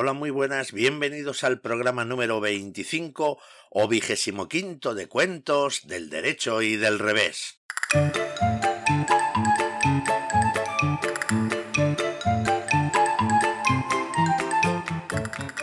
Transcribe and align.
Hola, 0.00 0.12
muy 0.12 0.30
buenas, 0.30 0.70
bienvenidos 0.70 1.42
al 1.42 1.60
programa 1.60 2.04
número 2.04 2.38
25 2.38 3.40
o 3.70 3.88
vigésimo 3.88 4.48
quinto 4.48 4.94
de 4.94 5.08
cuentos 5.08 5.88
del 5.88 6.08
derecho 6.08 6.62
y 6.62 6.76
del 6.76 7.00
revés. 7.00 7.58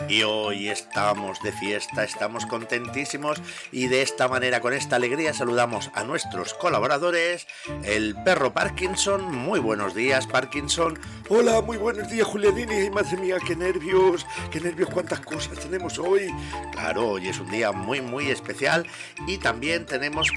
Y 0.08 0.22
hoy 0.22 0.68
estamos 0.68 1.42
de 1.42 1.50
fiesta, 1.52 2.04
estamos 2.04 2.46
contentísimos 2.46 3.42
y 3.72 3.88
de 3.88 4.02
esta 4.02 4.28
manera, 4.28 4.60
con 4.60 4.72
esta 4.72 4.96
alegría, 4.96 5.34
saludamos 5.34 5.90
a 5.94 6.04
nuestros 6.04 6.54
colaboradores, 6.54 7.46
el 7.82 8.14
perro 8.22 8.52
Parkinson. 8.52 9.22
Muy 9.34 9.58
buenos 9.58 9.94
días, 9.94 10.26
Parkinson. 10.28 10.98
Hola, 11.28 11.60
muy 11.60 11.76
buenos 11.76 12.08
días, 12.08 12.26
Julianini. 12.26 12.88
Madre 12.90 13.16
mía, 13.16 13.38
qué 13.44 13.56
nervios, 13.56 14.24
qué 14.52 14.60
nervios, 14.60 14.88
cuántas 14.90 15.20
cosas 15.20 15.58
tenemos 15.58 15.98
hoy. 15.98 16.32
Claro, 16.70 17.08
hoy 17.08 17.28
es 17.28 17.40
un 17.40 17.50
día 17.50 17.72
muy, 17.72 18.00
muy 18.00 18.30
especial 18.30 18.86
y 19.26 19.38
también 19.38 19.86
tenemos... 19.86 20.28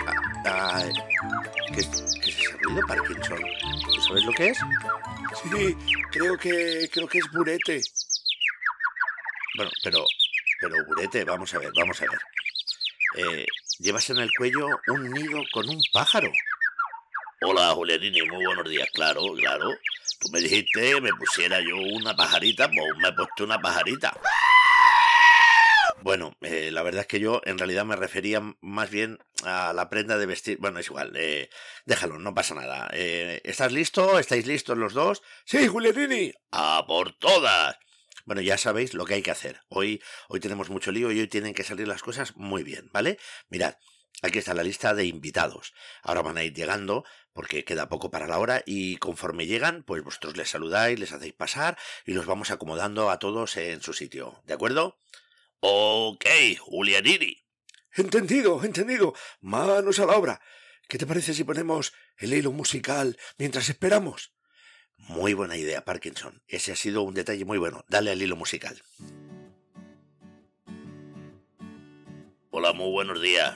a- 0.45 0.79
a- 0.79 0.83
¿Qué, 1.73 1.81
es- 1.81 1.89
¿Qué 2.23 2.29
es 2.31 2.39
ese 2.39 2.57
ruido, 2.63 2.81
Parkinson? 2.87 3.39
¿Tú 3.93 4.01
sabes 4.01 4.23
lo 4.23 4.31
que 4.31 4.47
es? 4.47 4.57
Sí, 5.43 5.77
creo 6.11 6.37
que 6.39 6.89
creo 6.91 7.07
que 7.07 7.19
es 7.19 7.31
burete. 7.31 7.81
Bueno, 9.59 9.73
pero, 9.83 10.05
pero 10.61 10.85
Burete, 10.85 11.25
vamos 11.25 11.53
a 11.53 11.59
ver, 11.59 11.69
vamos 11.75 12.01
a 12.01 12.05
ver. 12.05 12.19
Eh, 13.17 13.45
llevas 13.79 14.09
en 14.09 14.19
el 14.19 14.31
cuello 14.37 14.65
un 14.87 15.11
nido 15.11 15.41
con 15.51 15.67
un 15.67 15.81
pájaro. 15.91 16.31
Hola, 17.41 17.71
Julianini, 17.71 18.21
muy 18.21 18.45
buenos 18.45 18.69
días, 18.69 18.87
claro, 18.93 19.21
claro. 19.35 19.67
Tú 20.21 20.29
me 20.31 20.39
dijiste 20.39 21.01
me 21.01 21.09
pusiera 21.09 21.59
yo 21.59 21.75
una 21.75 22.15
pajarita, 22.15 22.71
pues 22.71 22.87
me 22.99 23.09
he 23.09 23.11
puesto 23.11 23.43
una 23.43 23.59
pajarita. 23.59 24.17
Bueno, 26.03 26.37
eh, 26.39 26.71
la 26.71 26.81
verdad 26.81 27.01
es 27.01 27.07
que 27.07 27.19
yo 27.19 27.41
en 27.43 27.57
realidad 27.57 27.83
me 27.83 27.97
refería 27.97 28.41
más 28.61 28.89
bien 28.89 29.19
a 29.43 29.73
la 29.73 29.89
prenda 29.89 30.17
de 30.17 30.25
vestir. 30.25 30.57
Bueno, 30.61 30.79
es 30.79 30.87
igual, 30.87 31.11
eh, 31.17 31.49
déjalo, 31.83 32.17
no 32.17 32.33
pasa 32.33 32.55
nada. 32.55 32.89
Eh, 32.93 33.41
¿Estás 33.43 33.73
listo? 33.73 34.19
¿Estáis 34.19 34.47
listos 34.47 34.77
los 34.77 34.93
dos? 34.93 35.21
Sí, 35.43 35.67
Julianini. 35.67 36.31
¡A 36.49 36.85
por 36.87 37.11
todas! 37.19 37.77
Bueno, 38.29 38.43
ya 38.43 38.59
sabéis 38.59 38.93
lo 38.93 39.05
que 39.05 39.15
hay 39.15 39.23
que 39.23 39.31
hacer. 39.31 39.63
Hoy, 39.69 40.03
hoy 40.27 40.39
tenemos 40.39 40.69
mucho 40.69 40.91
lío 40.91 41.11
y 41.11 41.19
hoy 41.19 41.27
tienen 41.27 41.55
que 41.55 41.63
salir 41.63 41.87
las 41.87 42.03
cosas 42.03 42.37
muy 42.37 42.61
bien, 42.61 42.87
¿vale? 42.93 43.17
Mirad, 43.49 43.77
aquí 44.21 44.37
está 44.37 44.53
la 44.53 44.61
lista 44.61 44.93
de 44.93 45.05
invitados. 45.05 45.73
Ahora 46.03 46.21
van 46.21 46.37
a 46.37 46.43
ir 46.43 46.53
llegando 46.53 47.03
porque 47.33 47.65
queda 47.65 47.89
poco 47.89 48.11
para 48.11 48.27
la 48.27 48.37
hora 48.37 48.61
y 48.67 48.97
conforme 48.97 49.47
llegan, 49.47 49.81
pues 49.81 50.03
vosotros 50.03 50.37
les 50.37 50.47
saludáis, 50.47 50.99
les 50.99 51.11
hacéis 51.11 51.33
pasar 51.33 51.75
y 52.05 52.13
los 52.13 52.27
vamos 52.27 52.51
acomodando 52.51 53.09
a 53.09 53.17
todos 53.17 53.57
en 53.57 53.81
su 53.81 53.93
sitio, 53.93 54.43
¿de 54.45 54.53
acuerdo? 54.53 54.99
Ok, 55.59 56.25
Julianini. 56.59 57.47
Entendido, 57.95 58.63
entendido. 58.63 59.15
Manos 59.41 59.97
a 59.97 60.05
la 60.05 60.15
obra. 60.15 60.39
¿Qué 60.87 60.99
te 60.99 61.07
parece 61.07 61.33
si 61.33 61.43
ponemos 61.43 61.93
el 62.19 62.35
hilo 62.35 62.51
musical 62.51 63.17
mientras 63.39 63.69
esperamos? 63.69 64.33
Muy 65.07 65.33
buena 65.33 65.57
idea, 65.57 65.83
Parkinson. 65.83 66.41
Ese 66.47 66.71
ha 66.71 66.75
sido 66.75 67.01
un 67.01 67.13
detalle 67.13 67.45
muy 67.45 67.57
bueno. 67.57 67.83
Dale 67.87 68.11
al 68.11 68.21
hilo 68.21 68.35
musical. 68.35 68.81
Hola, 72.51 72.73
muy 72.73 72.91
buenos 72.91 73.21
días. 73.21 73.55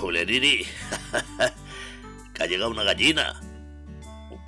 Julianini, 0.00 0.58
que 2.34 2.42
ha 2.42 2.46
llegado 2.46 2.70
una 2.70 2.82
gallina. 2.82 3.40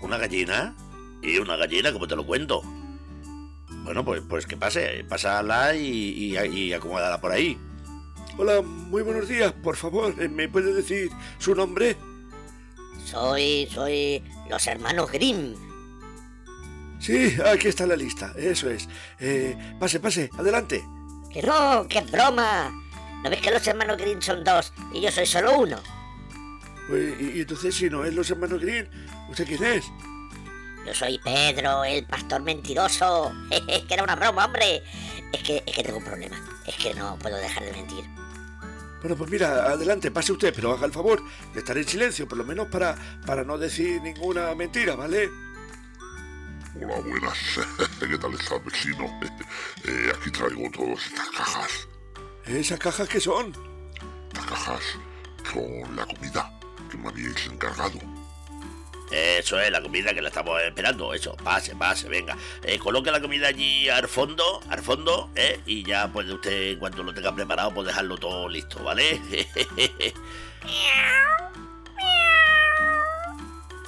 ¿Una 0.03 0.19
gallina? 0.19 0.77
Y 1.23 1.39
una 1.39 1.57
gallina, 1.57 1.93
como 1.93 2.07
te 2.07 2.17
lo 2.17 2.27
cuento. 2.27 2.63
Bueno, 3.85 4.05
pues, 4.05 4.23
pues 4.29 4.47
que 4.47 4.57
pase, 4.57 5.05
pásala 5.09 5.75
y, 5.75 6.35
y, 6.35 6.39
y 6.39 6.75
por 7.21 7.33
ahí. 7.33 7.59
Hola, 8.37 8.63
muy 8.63 9.03
buenos 9.03 9.29
días. 9.29 9.53
Por 9.53 9.77
favor, 9.77 10.13
eh, 10.19 10.29
¿me 10.29 10.49
puede 10.49 10.73
decir 10.73 11.11
su 11.39 11.55
nombre? 11.55 11.97
Soy, 13.05 13.69
soy 13.73 14.25
los 14.51 14.67
hermanos 14.67 15.13
Grimm. 15.13 15.55
Sí, 16.99 17.37
aquí 17.47 17.69
está 17.69 17.87
la 17.87 17.95
lista. 17.95 18.33
Eso 18.37 18.69
es. 18.71 18.89
Eh, 19.21 19.57
pase, 19.79 20.01
pase, 20.01 20.31
adelante. 20.37 20.83
Que 21.33 21.43
no, 21.43 21.87
es 21.89 22.11
broma. 22.11 22.73
¿No 23.23 23.31
ves 23.31 23.41
que 23.41 23.53
los 23.53 23.65
hermanos 23.69 23.99
Grimm 23.99 24.21
son 24.21 24.43
dos 24.43 24.73
y 24.93 25.01
yo 25.01 25.13
soy 25.13 25.27
solo 25.27 25.57
uno? 25.61 25.77
Pues, 26.89 27.15
y, 27.21 27.39
y 27.39 27.41
entonces, 27.43 27.73
si 27.75 27.89
no 27.89 28.05
es 28.05 28.15
los 28.15 28.29
hermanos 28.31 28.61
Green, 28.61 28.89
¿usted 29.31 29.47
quién 29.47 29.63
es? 29.63 29.85
Yo 30.85 30.93
soy 30.93 31.19
Pedro, 31.19 31.85
el 31.85 32.05
pastor 32.05 32.43
mentiroso. 32.43 33.33
Es 33.69 33.85
que 33.85 33.95
era 33.95 34.03
una 34.03 34.17
broma, 34.17 34.47
hombre. 34.47 34.83
Es 35.33 35.43
que, 35.43 35.63
es 35.65 35.77
que 35.77 35.85
tengo 35.85 35.99
un 35.99 36.05
problema. 36.05 36.37
Es 36.67 36.75
que 36.77 36.95
no 36.95 37.17
puedo 37.19 37.37
dejar 37.37 37.65
de 37.65 37.73
mentir. 37.73 38.05
Bueno, 39.05 39.19
pues 39.19 39.31
mira, 39.31 39.67
adelante, 39.67 40.11
pase 40.11 40.33
usted, 40.33 40.51
pero 40.55 40.73
haga 40.73 40.87
el 40.87 40.93
favor 40.93 41.23
de 41.53 41.59
estar 41.59 41.77
en 41.77 41.87
silencio, 41.87 42.27
por 42.27 42.39
lo 42.39 42.45
menos 42.45 42.69
para, 42.69 42.97
para 43.27 43.45
no 43.45 43.59
decir 43.59 44.01
ninguna 44.01 44.55
mentira, 44.55 44.95
¿vale? 44.95 45.29
Hola, 46.75 47.01
buenas. 47.01 47.39
¿Qué 48.01 48.17
tal 48.17 48.33
estás, 48.33 48.65
vecino? 48.65 49.05
Eh, 49.87 50.11
aquí 50.17 50.31
traigo 50.31 50.71
todas 50.71 51.05
estas 51.05 51.29
cajas. 51.29 51.89
¿Esas 52.47 52.79
cajas 52.79 53.07
qué 53.07 53.21
son? 53.21 53.53
Estas 54.33 54.47
cajas 54.47 54.83
son 55.53 55.95
la 55.95 56.07
comida 56.07 56.59
que 56.91 56.97
me 56.97 57.09
habíais 57.09 57.47
encargado. 57.49 57.99
Eso 59.11 59.61
es, 59.61 59.71
la 59.71 59.83
comida 59.83 60.15
que 60.15 60.23
la 60.23 60.29
estamos 60.29 60.61
esperando. 60.63 61.15
Eso, 61.15 61.37
pase, 61.37 61.77
pase, 61.77 62.09
venga. 62.09 62.37
Eh, 62.63 62.79
coloque 62.79 63.11
la 63.11 63.21
comida 63.21 63.49
allí 63.49 63.89
al 63.89 64.09
fondo, 64.09 64.61
al 64.69 64.83
fondo, 64.83 65.31
¿eh? 65.35 65.61
Y 65.67 65.85
ya 65.85 66.09
puede 66.09 66.33
usted, 66.33 66.73
en 66.73 66.79
cuanto 66.79 67.03
lo 67.03 67.13
tenga 67.15 67.35
preparado, 67.35 67.73
pues 67.73 67.87
dejarlo 67.87 68.17
todo 68.17 68.49
listo, 68.49 68.83
¿vale? 68.83 69.21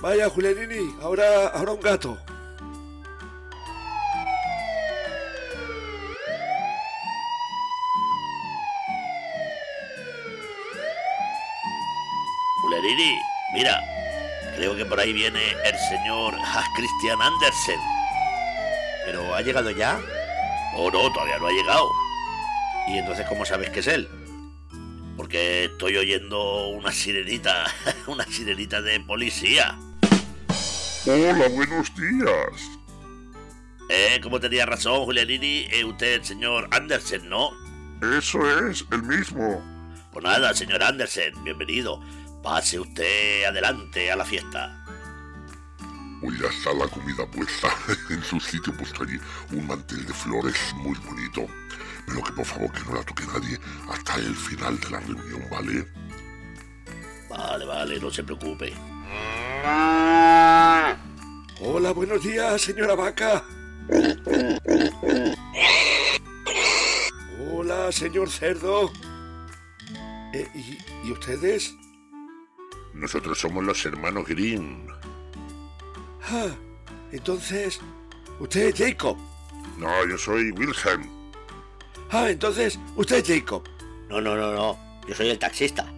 Vaya, 0.01 0.29
Julianini, 0.29 0.95
ahora, 1.01 1.49
ahora 1.49 1.73
un 1.73 1.81
gato. 1.81 2.19
Julianini, 12.61 13.19
mira, 13.55 13.96
creo 14.57 14.75
que 14.75 14.87
por 14.87 14.99
ahí 14.99 15.13
viene 15.13 15.53
el 15.65 15.79
señor 15.91 16.35
Hans 16.35 16.67
Christian 16.75 17.21
Andersen. 17.21 17.79
¿Pero 19.05 19.35
ha 19.35 19.43
llegado 19.43 19.71
ya? 19.71 20.01
Oh, 20.75 20.91
no, 20.91 21.13
todavía 21.13 21.39
no 21.39 21.47
ha 21.47 21.53
llegado. 21.53 21.89
¿Y 22.89 22.99
entonces 22.99 23.27
cómo 23.29 23.45
sabes 23.45 23.71
que 23.71 23.81
es 23.81 23.87
él? 23.87 24.09
Porque 25.17 25.67
estoy 25.67 25.97
oyendo 25.97 26.69
una 26.69 26.91
sirenita, 26.91 27.65
una 28.07 28.25
sirenita 28.25 28.81
de 28.81 28.99
policía. 29.01 29.79
Hola, 31.07 31.49
buenos 31.49 31.95
días. 31.95 32.71
Eh, 33.89 34.21
como 34.23 34.41
tenía 34.41 34.67
razón, 34.67 35.05
Julianini, 35.05 35.69
eh, 35.71 35.85
usted 35.85 36.15
el 36.15 36.25
señor 36.25 36.69
Andersen, 36.73 37.29
¿no? 37.29 37.51
Eso 38.19 38.41
es, 38.69 38.85
el 38.91 39.03
mismo. 39.03 39.63
Pues 40.13 40.25
nada, 40.25 40.55
señor 40.55 40.83
Andersen, 40.83 41.33
bienvenido. 41.45 42.01
Pase 42.43 42.79
usted 42.79 43.45
adelante 43.45 44.11
a 44.11 44.17
la 44.17 44.25
fiesta. 44.25 44.85
Hoy 46.23 46.39
ya 46.41 46.49
está 46.49 46.73
la 46.73 46.89
comida 46.89 47.27
puesta. 47.31 47.69
En 48.11 48.23
su 48.23 48.41
sitio 48.41 48.73
he 48.73 48.77
puesto 48.77 49.03
allí 49.03 49.19
un 49.53 49.67
mantel 49.67 50.05
de 50.07 50.13
flores 50.13 50.57
muy 50.77 50.97
bonito. 50.99 51.47
Pero 52.07 52.23
que 52.23 52.33
por 52.33 52.45
favor 52.45 52.73
que 52.73 52.85
no 52.85 52.95
la 52.95 53.03
toque 53.03 53.25
nadie 53.27 53.59
hasta 53.91 54.15
el 54.17 54.35
final 54.35 54.79
de 54.81 54.91
la 54.91 55.01
reunión, 55.01 55.43
¿vale? 55.51 55.87
Vale, 57.29 57.65
vale, 57.65 58.01
no 58.01 58.11
se 58.11 58.23
preocupe. 58.23 58.73
Hola, 61.61 61.93
buenos 61.93 62.23
días, 62.23 62.63
señora 62.63 62.95
vaca. 62.95 63.45
Hola, 67.53 67.91
señor 67.91 68.31
cerdo. 68.31 68.93
Eh, 70.33 70.49
¿y, 70.55 70.79
¿Y 71.09 71.13
ustedes? 71.13 71.75
Nosotros 72.97 73.39
somos 73.39 73.63
los 73.63 73.85
hermanos 73.85 74.27
Grimm. 74.27 74.87
Ah, 76.25 76.49
entonces, 77.13 77.79
usted 78.41 78.69
es 78.69 78.75
Jacob. 78.79 79.19
No, 79.77 80.07
yo 80.07 80.17
soy 80.17 80.51
Wilhelm. 80.53 81.07
Ah, 82.11 82.31
entonces, 82.31 82.79
usted 82.97 83.17
es 83.17 83.29
Jacob. 83.29 83.69
No, 84.09 84.21
no, 84.21 84.35
no, 84.35 84.53
no. 84.53 85.03
Yo 85.07 85.15
soy 85.15 85.29
el 85.29 85.39
taxista. 85.39 85.93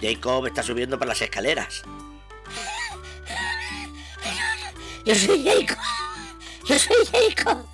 Jacob 0.00 0.46
está 0.46 0.62
subiendo 0.62 0.96
por 0.96 1.08
las 1.08 1.20
escaleras. 1.20 1.82
Yo 5.04 5.14
soy 5.14 5.44
Jacob. 5.44 5.82
Yo 6.66 6.78
soy 6.78 7.04
Jacob. 7.34 7.66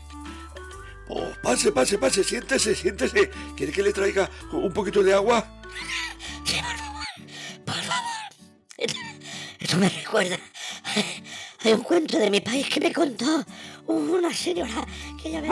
Oh, 1.08 1.28
pase, 1.42 1.70
pase, 1.70 1.98
pase, 1.98 2.24
siéntese, 2.24 2.74
siéntese. 2.74 3.30
¿Quiere 3.56 3.72
que 3.72 3.82
le 3.82 3.92
traiga 3.92 4.30
un 4.52 4.72
poquito 4.72 5.02
de 5.02 5.12
agua? 5.12 5.59
Esto 9.70 9.78
me 9.78 9.88
recuerda 9.88 10.36
hay 11.64 11.72
un 11.72 11.82
cuento 11.82 12.18
de 12.18 12.28
mi 12.28 12.40
país 12.40 12.68
que 12.68 12.80
me 12.80 12.92
contó 12.92 13.46
una 13.86 14.34
señora 14.34 14.84
que 15.22 15.30
ya 15.30 15.40
me... 15.40 15.48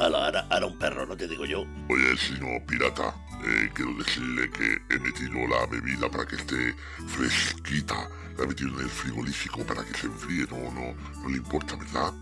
Ahora, 0.00 0.48
ahora 0.50 0.66
un 0.66 0.76
perro, 0.76 1.06
no 1.06 1.16
te 1.16 1.28
digo 1.28 1.44
yo. 1.44 1.64
Oye, 1.88 2.16
señor 2.16 2.60
pirata, 2.66 3.14
eh, 3.44 3.70
quiero 3.72 3.92
decirle 3.94 4.50
que 4.50 4.82
he 4.92 4.98
metido 4.98 5.46
la 5.46 5.66
bebida 5.66 6.10
para 6.10 6.26
que 6.26 6.34
esté 6.34 6.74
fresquita. 7.06 8.10
La 8.36 8.42
he 8.42 8.48
metido 8.48 8.70
en 8.70 8.80
el 8.80 8.90
frigorífico 8.90 9.60
para 9.60 9.84
que 9.84 9.96
se 9.96 10.08
enfríe. 10.08 10.44
No, 10.50 10.72
no, 10.72 10.92
no 11.22 11.28
le 11.28 11.36
importa, 11.36 11.76
¿verdad? 11.76 12.12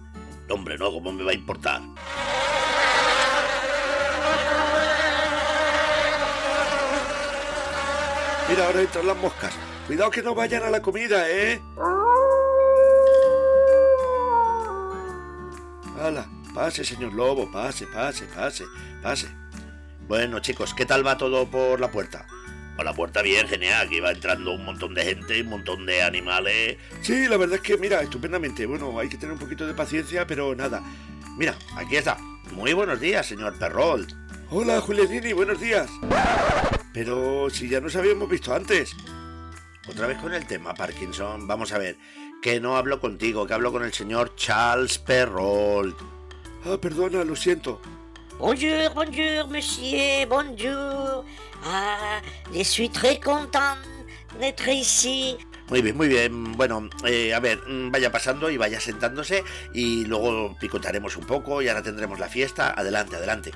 Hombre, 0.50 0.76
no, 0.76 0.92
¿cómo 0.92 1.10
me 1.10 1.24
va 1.24 1.30
a 1.30 1.34
importar? 1.34 1.80
Mira, 8.48 8.66
ahora 8.66 8.82
entran 8.82 9.06
las 9.06 9.16
moscas. 9.16 9.54
Cuidado 9.86 10.10
que 10.10 10.22
no 10.22 10.34
vayan 10.34 10.62
a 10.62 10.70
la 10.70 10.82
comida, 10.82 11.30
¿eh? 11.30 11.60
Hala, 16.00 16.26
pase, 16.54 16.84
señor 16.84 17.14
Lobo, 17.14 17.50
pase, 17.50 17.86
pase, 17.86 18.26
pase, 18.26 18.64
pase. 19.02 19.28
Bueno, 20.06 20.40
chicos, 20.40 20.74
¿qué 20.74 20.84
tal 20.84 21.06
va 21.06 21.16
todo 21.16 21.46
por 21.46 21.80
la 21.80 21.90
puerta? 21.90 22.26
Por 22.76 22.84
la 22.84 22.92
puerta 22.92 23.22
bien, 23.22 23.48
genial, 23.48 23.86
aquí 23.86 24.00
va 24.00 24.10
entrando 24.10 24.52
un 24.52 24.64
montón 24.64 24.92
de 24.92 25.04
gente, 25.04 25.40
un 25.40 25.48
montón 25.48 25.86
de 25.86 26.02
animales. 26.02 26.76
Sí, 27.00 27.26
la 27.28 27.38
verdad 27.38 27.56
es 27.56 27.62
que, 27.62 27.78
mira, 27.78 28.02
estupendamente. 28.02 28.66
Bueno, 28.66 28.98
hay 28.98 29.08
que 29.08 29.16
tener 29.16 29.32
un 29.32 29.38
poquito 29.38 29.66
de 29.66 29.72
paciencia, 29.72 30.26
pero 30.26 30.54
nada. 30.54 30.82
Mira, 31.38 31.54
aquí 31.76 31.96
está. 31.96 32.18
Muy 32.52 32.74
buenos 32.74 33.00
días, 33.00 33.26
señor 33.26 33.58
Perrol. 33.58 34.06
Hola, 34.50 34.80
Julianini, 34.80 35.32
buenos 35.32 35.60
días. 35.60 35.88
Pero 36.94 37.50
si 37.50 37.68
ya 37.68 37.80
nos 37.80 37.96
habíamos 37.96 38.28
visto 38.30 38.54
antes. 38.54 38.94
Otra 39.88 40.06
vez 40.06 40.16
con 40.18 40.32
el 40.32 40.46
tema, 40.46 40.74
Parkinson. 40.74 41.46
Vamos 41.46 41.72
a 41.72 41.78
ver. 41.78 41.98
Que 42.40 42.60
no 42.60 42.76
hablo 42.76 43.00
contigo, 43.00 43.46
que 43.46 43.52
hablo 43.52 43.72
con 43.72 43.82
el 43.82 43.92
señor 43.92 44.36
Charles 44.36 44.98
Perrault. 44.98 45.98
Ah, 46.64 46.78
perdona, 46.80 47.24
lo 47.24 47.34
siento. 47.34 47.80
Bonjour, 48.38 48.94
bonjour, 48.94 49.48
monsieur, 49.48 50.26
bonjour. 50.28 51.24
Ah, 51.64 52.20
je 52.52 52.62
suis 52.62 52.90
très 52.90 53.18
content 53.18 53.76
d'être 54.38 54.68
ici. 54.68 55.36
Muy 55.70 55.82
bien, 55.82 55.96
muy 55.96 56.08
bien. 56.08 56.52
Bueno, 56.52 56.88
eh, 57.06 57.34
a 57.34 57.40
ver, 57.40 57.58
mm, 57.66 57.90
vaya 57.90 58.12
pasando 58.12 58.50
y 58.50 58.56
vaya 58.56 58.80
sentándose 58.80 59.42
y 59.72 60.04
luego 60.04 60.56
picotaremos 60.60 61.16
un 61.16 61.24
poco 61.24 61.60
y 61.60 61.68
ahora 61.68 61.82
tendremos 61.82 62.20
la 62.20 62.28
fiesta. 62.28 62.72
Adelante, 62.76 63.16
adelante. 63.16 63.50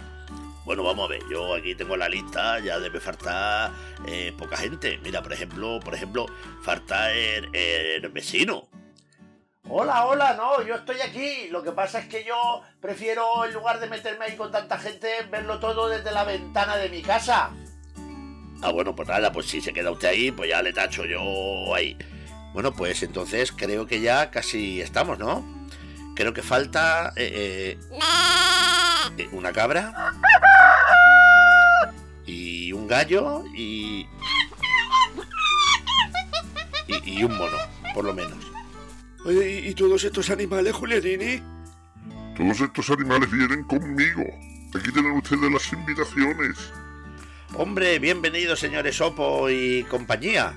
Bueno, 0.69 0.83
vamos 0.83 1.07
a 1.07 1.13
ver, 1.13 1.23
yo 1.31 1.55
aquí 1.55 1.75
tengo 1.75 1.97
la 1.97 2.11
lista, 2.11 2.59
ya 2.59 2.79
debe 2.79 3.01
faltar 3.01 3.73
eh, 4.07 4.35
poca 4.37 4.55
gente. 4.59 4.99
Mira, 5.03 5.23
por 5.23 5.33
ejemplo, 5.33 5.81
por 5.81 5.95
ejemplo, 5.95 6.27
falta 6.63 7.11
el, 7.15 7.49
el 7.57 8.07
vecino. 8.11 8.69
Hola, 9.67 10.05
hola, 10.05 10.35
no, 10.35 10.61
yo 10.61 10.75
estoy 10.75 11.01
aquí. 11.01 11.49
Lo 11.49 11.63
que 11.63 11.73
pasa 11.73 12.01
es 12.01 12.07
que 12.09 12.23
yo 12.23 12.61
prefiero, 12.83 13.47
en 13.47 13.55
lugar 13.55 13.81
de 13.81 13.89
meterme 13.89 14.27
ahí 14.27 14.37
con 14.37 14.53
tanta 14.53 14.77
gente, 14.77 15.09
verlo 15.31 15.59
todo 15.59 15.89
desde 15.89 16.13
la 16.13 16.25
ventana 16.25 16.77
de 16.77 16.91
mi 16.91 17.01
casa. 17.01 17.51
Ah, 18.61 18.71
bueno, 18.71 18.95
pues 18.95 19.09
nada, 19.09 19.33
pues 19.33 19.47
si 19.47 19.63
se 19.63 19.73
queda 19.73 19.91
usted 19.91 20.09
ahí, 20.09 20.33
pues 20.33 20.51
ya 20.51 20.61
le 20.61 20.75
tacho 20.75 21.07
yo 21.07 21.75
ahí. 21.75 21.97
Bueno, 22.53 22.75
pues 22.75 23.03
entonces 23.03 23.53
creo 23.53 23.87
que 23.87 24.03
ya 24.03 24.31
casi 24.31 24.83
estamos, 24.83 25.19
¿no? 25.19 25.67
Creo 26.15 26.35
que 26.35 26.43
falta 26.43 27.15
eh, 27.17 27.79
eh, 29.17 29.29
una 29.33 29.53
cabra 29.53 30.13
y 32.29 32.73
un 32.73 32.87
gallo 32.87 33.43
y, 33.55 34.07
y, 36.87 37.11
y 37.21 37.25
un 37.25 37.37
mono, 37.37 37.57
por 37.95 38.05
lo 38.05 38.13
menos. 38.13 38.39
¿y, 39.25 39.69
y 39.69 39.75
todos 39.75 40.05
estos 40.05 40.29
animales, 40.29 40.75
Julianini? 40.75 41.43
Todos 42.37 42.61
estos 42.61 42.91
animales 42.91 43.31
vienen 43.31 43.65
conmigo. 43.65 44.25
Aquí 44.79 44.93
tienen 44.93 45.13
ustedes 45.13 45.51
las 45.51 45.73
invitaciones. 45.73 46.71
Hombre, 47.55 47.99
bienvenido, 47.99 48.55
señores 48.55 48.97
Sopo 48.97 49.49
y 49.49 49.85
compañía. 49.85 50.53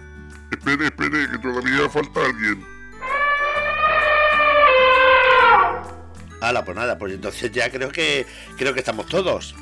Espere, 0.52 0.88
espere, 0.88 1.30
que 1.32 1.38
todavía 1.38 1.90
falta 1.90 2.20
alguien. 2.26 2.66
Hala, 6.42 6.66
pues 6.66 6.76
nada, 6.76 6.98
pues 6.98 7.14
entonces 7.14 7.50
ya 7.52 7.72
creo 7.72 7.90
que 7.90 8.26
creo 8.58 8.74
que 8.74 8.80
estamos 8.80 9.06
todos. 9.06 9.56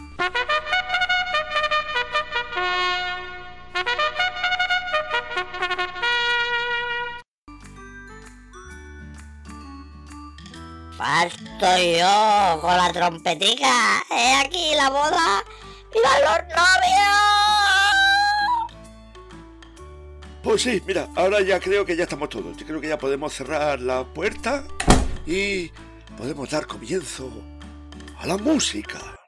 Falto 11.60 11.84
yo 11.84 12.62
con 12.62 12.78
la 12.78 12.92
trompetica. 12.92 14.04
He 14.10 14.36
aquí 14.36 14.76
la 14.76 14.90
boda. 14.90 15.44
¡Vivan 15.94 16.22
los 16.22 16.38
novios! 16.56 17.50
Pues 20.44 20.62
sí, 20.62 20.82
mira, 20.86 21.10
ahora 21.16 21.42
ya 21.42 21.60
creo 21.60 21.86
que 21.86 21.98
ya 21.98 22.04
estamos 22.04 22.30
todos. 22.30 22.56
Yo 22.56 22.66
creo 22.66 22.80
que 22.80 22.88
ya 22.88 22.98
podemos 22.98 23.34
cerrar 23.34 23.82
la 23.82 24.06
puerta 24.06 24.64
y 25.26 25.70
podemos 26.18 26.50
dar 26.50 26.66
comienzo 26.66 27.30
a 28.20 28.28
la 28.28 28.38
música. 28.38 29.19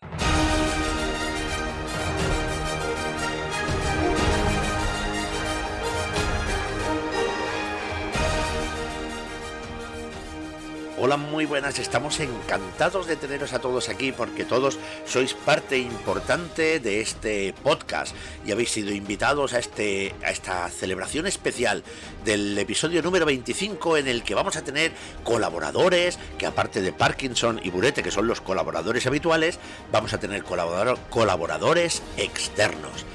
Hola, 11.04 11.18
muy 11.18 11.48
buenas, 11.48 11.80
estamos 11.80 12.20
encantados 12.20 13.08
de 13.08 13.16
teneros 13.16 13.54
a 13.54 13.60
todos 13.60 13.90
aquí 13.90 14.12
porque 14.12 14.46
todos 14.46 14.78
sois 15.08 15.34
parte 15.34 15.80
importante 15.80 16.80
de 16.80 17.02
este 17.02 17.56
podcast 17.64 18.16
y 18.46 18.52
habéis 18.52 18.70
sido 18.70 18.94
invitados 18.94 19.54
a, 19.54 19.60
este, 19.60 20.14
a 20.24 20.30
esta 20.30 20.70
celebración 20.70 21.26
especial 21.26 21.84
del 22.24 22.56
episodio 22.56 23.02
número 23.02 23.26
25 23.26 23.98
en 23.98 24.08
el 24.10 24.22
que 24.22 24.36
vamos 24.36 24.58
a 24.58 24.64
tener 24.64 24.92
colaboradores, 25.24 26.20
que 26.38 26.46
aparte 26.46 26.84
de 26.84 26.94
Parkinson 26.94 27.60
y 27.64 27.72
Burete, 27.72 28.04
que 28.04 28.12
son 28.12 28.28
los 28.28 28.40
colaboradores 28.40 29.08
habituales, 29.08 29.58
vamos 29.92 30.14
a 30.14 30.20
tener 30.20 30.44
colaborador- 30.44 31.00
colaboradores 31.10 32.04
externos. 32.18 33.08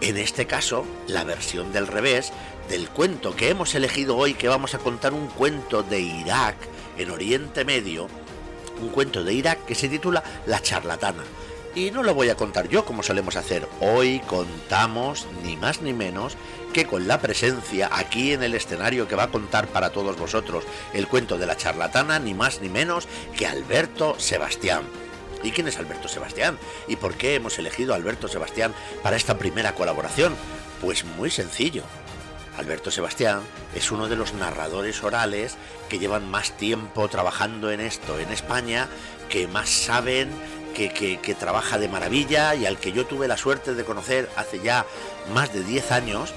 En 0.00 0.16
este 0.16 0.46
caso, 0.46 0.86
la 1.08 1.24
versión 1.24 1.72
del 1.72 1.88
revés 1.88 2.32
del 2.68 2.88
cuento 2.88 3.34
que 3.34 3.50
hemos 3.50 3.74
elegido 3.74 4.16
hoy, 4.16 4.34
que 4.34 4.46
vamos 4.46 4.74
a 4.74 4.78
contar 4.78 5.12
un 5.12 5.26
cuento 5.26 5.82
de 5.82 6.00
Irak 6.00 6.54
en 6.96 7.10
Oriente 7.10 7.64
Medio, 7.64 8.08
un 8.80 8.88
cuento 8.88 9.24
de 9.24 9.34
Irak 9.34 9.64
que 9.64 9.74
se 9.74 9.88
titula 9.88 10.22
La 10.46 10.60
charlatana. 10.60 11.22
Y 11.74 11.90
no 11.90 12.02
lo 12.02 12.14
voy 12.14 12.28
a 12.28 12.34
contar 12.34 12.68
yo 12.68 12.84
como 12.84 13.02
solemos 13.02 13.36
hacer. 13.36 13.66
Hoy 13.80 14.20
contamos 14.26 15.26
ni 15.42 15.56
más 15.56 15.80
ni 15.80 15.94
menos 15.94 16.36
que 16.74 16.84
con 16.86 17.08
la 17.08 17.20
presencia 17.20 17.88
aquí 17.90 18.32
en 18.32 18.42
el 18.42 18.54
escenario 18.54 19.08
que 19.08 19.16
va 19.16 19.24
a 19.24 19.30
contar 19.30 19.68
para 19.68 19.90
todos 19.90 20.18
vosotros 20.18 20.64
el 20.92 21.08
cuento 21.08 21.38
de 21.38 21.46
la 21.46 21.56
charlatana, 21.56 22.18
ni 22.18 22.34
más 22.34 22.60
ni 22.60 22.68
menos 22.68 23.08
que 23.36 23.46
Alberto 23.46 24.18
Sebastián. 24.18 24.82
¿Y 25.42 25.50
quién 25.50 25.66
es 25.66 25.78
Alberto 25.78 26.08
Sebastián? 26.08 26.58
¿Y 26.88 26.96
por 26.96 27.14
qué 27.14 27.34
hemos 27.34 27.58
elegido 27.58 27.92
a 27.92 27.96
Alberto 27.96 28.28
Sebastián 28.28 28.74
para 29.02 29.16
esta 29.16 29.38
primera 29.38 29.74
colaboración? 29.74 30.34
Pues 30.80 31.04
muy 31.04 31.30
sencillo. 31.30 31.84
Alberto 32.56 32.90
Sebastián 32.90 33.40
es 33.74 33.90
uno 33.90 34.08
de 34.08 34.16
los 34.16 34.34
narradores 34.34 35.02
orales 35.02 35.56
que 35.88 35.98
llevan 35.98 36.30
más 36.30 36.52
tiempo 36.56 37.08
trabajando 37.08 37.70
en 37.70 37.80
esto 37.80 38.18
en 38.18 38.30
España, 38.30 38.88
que 39.28 39.48
más 39.48 39.68
saben, 39.70 40.30
que, 40.74 40.90
que- 40.92 41.18
que 41.20 41.34
trabaja 41.34 41.78
de 41.78 41.88
maravilla 41.88 42.54
y 42.54 42.66
al 42.66 42.78
que 42.78 42.92
yo 42.92 43.06
tuve 43.06 43.28
la 43.28 43.36
suerte 43.36 43.74
de 43.74 43.84
conocer 43.84 44.28
hace 44.36 44.60
ya 44.60 44.84
más 45.34 45.52
de 45.52 45.64
10 45.64 45.92
años. 45.92 46.32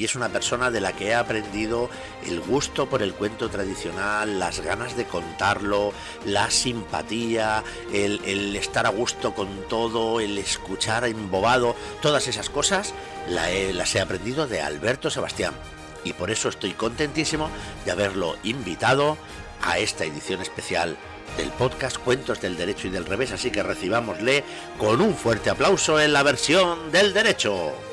Y 0.00 0.06
es 0.06 0.14
una 0.14 0.30
persona 0.30 0.70
de 0.70 0.80
la 0.80 0.94
que 0.94 1.08
he 1.08 1.14
aprendido 1.14 1.90
el 2.26 2.40
gusto 2.40 2.88
por 2.88 3.02
el 3.02 3.12
cuento 3.12 3.50
tradicional, 3.50 4.38
las 4.38 4.60
ganas 4.60 4.96
de 4.96 5.04
contarlo, 5.04 5.92
la 6.24 6.50
simpatía, 6.50 7.62
el, 7.92 8.56
estar 8.56 8.86
a 8.86 8.88
gusto 8.88 9.34
con 9.34 9.68
todo, 9.68 10.18
el 10.20 10.38
escuchar 10.38 11.04
embobado, 11.04 11.76
todas 12.00 12.28
esas 12.28 12.48
cosas 12.48 12.94
las 13.28 13.94
he 13.94 14.00
aprendido 14.00 14.46
de 14.46 14.62
Alberto 14.62 15.10
Sebastián. 15.10 15.52
Y 16.02 16.14
por 16.14 16.30
eso 16.30 16.48
estoy 16.48 16.72
contentísimo 16.72 17.50
de 17.84 17.90
haberlo 17.90 18.38
invitado 18.42 19.18
a 19.60 19.78
esta 19.78 20.06
edición 20.06 20.40
especial 20.40 20.96
del 21.36 21.50
podcast 21.50 21.98
Cuentos 21.98 22.40
del 22.40 22.56
Derecho 22.56 22.86
y 22.86 22.90
del 22.90 23.04
Revés. 23.04 23.32
Así 23.32 23.50
que 23.50 23.62
recibámosle 23.62 24.44
con 24.78 25.02
un 25.02 25.14
fuerte 25.14 25.50
aplauso 25.50 26.00
en 26.00 26.14
la 26.14 26.22
versión 26.22 26.90
del 26.90 27.12
derecho. 27.12 27.89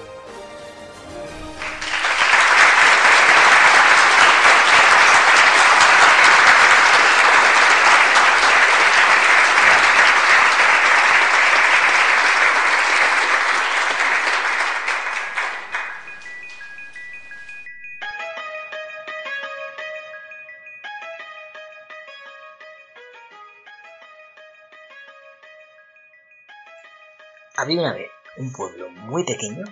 Había 27.67 27.81
una 27.81 27.91
vez 27.91 28.09
un 28.37 28.53
pueblo 28.53 28.89
muy 28.89 29.25
pequeño 29.25 29.65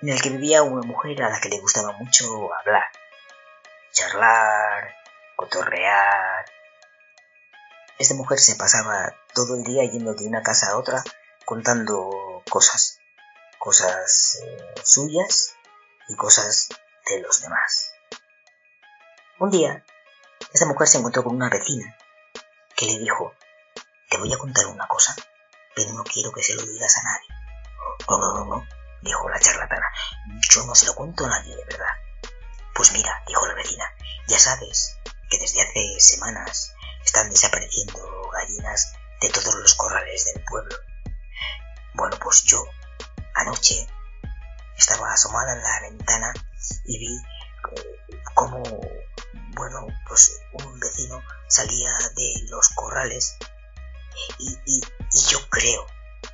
en 0.00 0.08
el 0.10 0.22
que 0.22 0.30
vivía 0.30 0.62
una 0.62 0.86
mujer 0.86 1.20
a 1.24 1.28
la 1.28 1.40
que 1.40 1.48
le 1.48 1.58
gustaba 1.58 1.90
mucho 1.90 2.54
hablar, 2.54 2.84
charlar, 3.90 4.94
cotorrear. 5.34 6.44
Esta 7.98 8.14
mujer 8.14 8.38
se 8.38 8.54
pasaba 8.54 9.16
todo 9.34 9.56
el 9.56 9.64
día 9.64 9.82
yendo 9.90 10.14
de 10.14 10.24
una 10.24 10.44
casa 10.44 10.70
a 10.70 10.78
otra 10.78 11.02
contando 11.44 12.44
cosas, 12.48 13.00
cosas 13.58 14.38
eh, 14.40 14.74
suyas 14.84 15.56
y 16.08 16.14
cosas 16.14 16.68
de 17.10 17.22
los 17.22 17.42
demás. 17.42 17.92
Un 19.40 19.50
día, 19.50 19.84
esta 20.54 20.66
mujer 20.66 20.86
se 20.86 20.98
encontró 20.98 21.24
con 21.24 21.34
una 21.34 21.50
vecina 21.50 21.96
que 22.76 22.86
le 22.86 23.00
dijo, 23.00 23.34
te 24.08 24.18
voy 24.18 24.32
a 24.32 24.38
contar 24.38 24.66
una 24.66 24.86
cosa, 24.86 25.16
pero 25.74 25.92
no 25.92 26.04
quiero 26.04 26.32
que 26.32 26.42
se 26.42 26.54
lo 26.54 26.62
digas 26.62 26.96
a 26.98 27.02
nadie. 27.02 27.28
No, 28.08 28.18
no, 28.18 28.34
no, 28.34 28.44
no, 28.44 28.66
dijo 29.02 29.28
la 29.28 29.40
charlatana, 29.40 29.86
yo 30.50 30.64
no 30.64 30.74
se 30.74 30.86
lo 30.86 30.94
cuento 30.94 31.24
a 31.24 31.28
nadie, 31.28 31.56
de 31.56 31.64
verdad. 31.64 31.94
Pues 32.74 32.92
mira, 32.92 33.22
dijo 33.26 33.46
la 33.46 33.54
vecina, 33.54 33.84
ya 34.28 34.38
sabes 34.38 34.96
que 35.30 35.38
desde 35.38 35.62
hace 35.62 36.00
semanas 36.00 36.74
están 37.04 37.28
desapareciendo 37.30 38.30
gallinas 38.32 38.94
de 39.20 39.28
todos 39.30 39.54
los 39.54 39.74
corrales 39.74 40.24
del 40.26 40.44
pueblo. 40.44 40.76
Bueno, 41.94 42.16
pues 42.22 42.42
yo 42.44 42.64
anoche 43.34 43.86
estaba 44.76 45.12
asomada 45.12 45.52
en 45.52 45.62
la 45.62 45.80
ventana 45.82 46.32
y 46.84 46.98
vi 46.98 47.16
eh, 47.76 48.22
cómo, 48.34 48.62
bueno, 49.54 49.86
pues 50.08 50.40
un 50.52 50.80
vecino 50.80 51.22
salía 51.48 51.96
de 52.16 52.34
los 52.48 52.68
corrales 52.70 53.36
y, 54.38 54.80
yo 55.30 55.38
creo, 55.50 55.86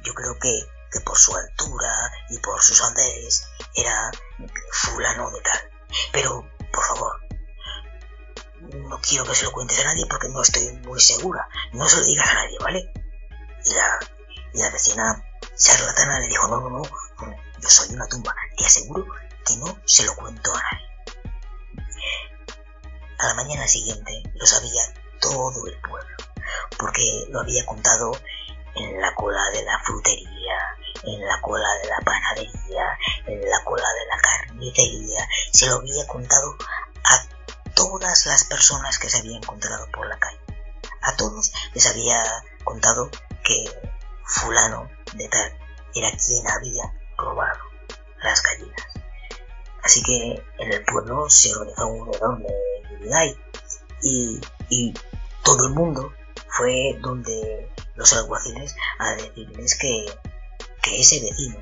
yo 0.02 0.14
creo 0.14 0.38
que, 0.38 1.00
por 1.04 1.16
su 1.16 1.37
altura 1.37 2.11
y 2.30 2.38
por 2.38 2.61
sus 2.61 2.82
andares 2.82 3.44
era 3.75 4.11
fulano 4.73 5.30
de 5.30 5.40
tal. 5.40 5.70
Pero, 6.12 6.50
por 6.73 6.85
favor, 6.85 7.20
no 8.61 9.00
quiero 9.00 9.25
que 9.25 9.35
se 9.35 9.44
lo 9.44 9.52
cuentes 9.52 9.78
a 9.80 9.85
nadie 9.85 10.06
porque 10.06 10.28
no 10.28 10.42
estoy 10.42 10.73
muy 10.78 11.00
segura. 11.00 11.49
No 11.73 11.88
se 11.88 11.99
lo 11.99 12.04
digas 12.04 12.28
a 12.28 12.35
nadie, 12.35 12.58
¿vale? 12.61 12.92
Y 13.64 13.75
la, 13.75 13.99
y 14.54 14.58
la 14.58 14.70
vecina 14.70 15.25
charlatana 15.56 16.20
le 16.20 16.28
dijo, 16.28 16.49
no, 16.49 16.61
no, 16.61 16.70
no, 16.70 16.82
yo 16.82 17.68
soy 17.68 17.94
una 17.94 18.06
tumba, 18.06 18.35
te 18.56 18.64
aseguro 18.64 19.06
que 19.44 19.56
no 19.56 19.78
se 19.85 20.04
lo 20.04 20.14
cuento 20.14 20.54
a 20.54 20.62
nadie. 20.62 20.88
A 23.18 23.26
la 23.26 23.35
mañana 23.35 23.66
siguiente 23.66 24.23
lo 24.35 24.47
sabía 24.47 24.82
todo 25.20 25.66
el 25.66 25.80
pueblo, 25.80 26.16
porque 26.79 27.27
lo 27.31 27.41
había 27.41 27.65
contado 27.67 28.12
en 28.75 29.00
la 29.00 29.15
cola 29.15 29.43
de 29.53 29.62
la 29.65 29.79
frutería, 29.81 30.77
en 31.03 31.27
la 31.27 31.41
cola 31.41 31.69
de 31.83 31.88
la 31.88 31.99
panadería, 32.05 32.99
en 33.27 33.41
la 33.49 33.65
cola 33.65 33.87
de 34.00 34.07
la 34.07 34.19
carnicería, 34.21 35.29
se 35.53 35.67
lo 35.67 35.77
había 35.77 36.07
contado 36.07 36.57
a 37.05 37.25
todas 37.75 38.27
las 38.27 38.45
personas 38.45 38.99
que 38.99 39.09
se 39.09 39.19
había 39.19 39.37
encontrado 39.37 39.87
por 39.93 40.07
la 40.09 40.19
calle. 40.19 40.41
A 41.03 41.17
todos 41.17 41.53
les 41.75 41.87
había 41.87 42.23
contado 42.65 43.11
que 43.45 43.65
fulano 44.25 44.91
de 45.15 45.29
tal 45.29 45.59
era 45.95 46.11
quien 46.11 46.47
había 46.49 46.93
robado 47.17 47.61
las 48.23 48.43
gallinas. 48.43 48.87
Así 49.83 50.03
que 50.03 50.45
en 50.59 50.73
el 50.73 50.85
pueblo 50.85 51.31
se 51.31 51.55
organizó 51.55 51.87
un 51.87 52.15
enorme 52.15 52.47
y, 54.03 54.41
y 54.69 54.95
todo 55.45 55.67
el 55.67 55.73
mundo 55.73 56.12
fue 56.59 56.99
donde 57.00 57.73
los 57.95 58.12
alguaciles 58.15 58.75
a 58.99 59.12
decirles 59.12 59.79
que, 59.79 60.07
que 60.83 61.00
ese 61.00 61.21
vecino 61.21 61.57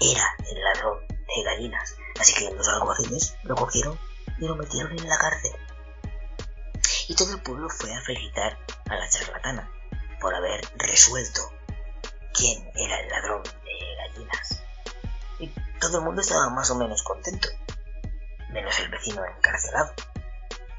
era 0.00 0.24
el 0.48 0.62
ladrón 0.62 1.00
de 1.08 1.42
gallinas. 1.44 1.96
Así 2.20 2.32
que 2.34 2.52
los 2.52 2.68
alguaciles 2.68 3.36
lo 3.42 3.56
cogieron 3.56 3.98
y 4.38 4.46
lo 4.46 4.54
metieron 4.54 4.96
en 4.96 5.08
la 5.08 5.18
cárcel. 5.18 5.50
Y 7.08 7.16
todo 7.16 7.34
el 7.34 7.42
pueblo 7.42 7.68
fue 7.68 7.92
a 7.92 8.00
felicitar 8.02 8.56
a 8.88 8.94
la 8.94 9.08
charlatana 9.08 9.68
por 10.20 10.36
haber 10.36 10.60
resuelto 10.76 11.40
quién 12.32 12.70
era 12.76 13.00
el 13.00 13.08
ladrón 13.08 13.42
de 13.42 13.96
gallinas. 13.96 14.62
Y 15.40 15.48
todo 15.80 15.98
el 15.98 16.04
mundo 16.04 16.20
estaba 16.20 16.48
más 16.50 16.70
o 16.70 16.76
menos 16.76 17.02
contento, 17.02 17.48
menos 18.50 18.78
el 18.78 18.88
vecino 18.88 19.20
encarcelado, 19.24 19.92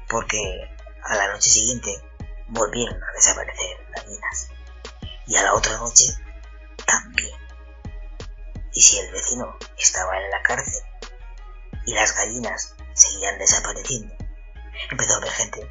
porque 0.08 0.40
a 1.02 1.16
la 1.16 1.32
noche 1.32 1.50
siguiente 1.50 1.90
volvieron 2.52 3.02
a 3.02 3.12
desaparecer 3.12 3.76
gallinas. 3.96 4.48
Y 5.26 5.36
a 5.36 5.42
la 5.42 5.54
otra 5.54 5.76
noche 5.78 6.04
también. 6.86 7.34
Y 8.74 8.82
si 8.82 8.98
el 8.98 9.10
vecino 9.12 9.56
estaba 9.78 10.18
en 10.18 10.30
la 10.30 10.42
cárcel 10.42 10.82
y 11.86 11.94
las 11.94 12.14
gallinas 12.16 12.74
seguían 12.94 13.38
desapareciendo, 13.38 14.14
empezó 14.90 15.14
a 15.14 15.16
haber 15.16 15.30
gente 15.30 15.68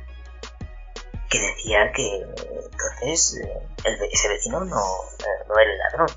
que 1.30 1.40
decía 1.40 1.92
que 1.94 2.26
entonces 2.72 3.40
eh, 3.86 4.10
ese 4.12 4.28
vecino 4.28 4.64
no, 4.66 4.82
eh, 5.20 5.46
no 5.48 5.58
era 5.58 5.72
el 5.72 5.78
ladrón. 5.78 6.10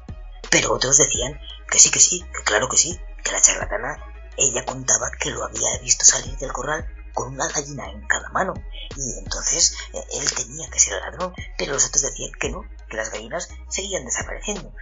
Pero 0.50 0.72
otros 0.72 0.98
decían 0.98 1.40
que 1.70 1.78
sí, 1.78 1.90
que 1.90 2.00
sí, 2.00 2.20
que 2.20 2.42
claro 2.44 2.68
que 2.68 2.76
sí, 2.76 2.98
que 3.22 3.32
la 3.32 3.40
charlatana, 3.40 3.96
ella 4.36 4.64
contaba 4.64 5.10
que 5.18 5.30
lo 5.30 5.44
había 5.44 5.78
visto 5.80 6.04
salir 6.04 6.36
del 6.38 6.52
corral 6.52 6.86
con 7.14 7.32
una 7.32 7.48
gallina 7.48 7.90
en 7.90 8.06
cada 8.06 8.28
mano. 8.30 8.52
Y 8.96 9.18
entonces 9.18 9.76
eh, 9.94 10.04
él 10.12 10.30
tenía 10.34 10.68
que 10.68 10.78
ser 10.78 10.94
el 10.94 11.00
ladrón, 11.00 11.32
pero 11.56 11.72
los 11.72 11.86
otros 11.86 12.02
decían 12.02 12.32
que 12.38 12.50
no, 12.50 12.62
que 12.90 12.96
las 12.96 13.10
gallinas 13.10 13.48
seguían 13.68 14.04
desapareciendo. 14.04 14.74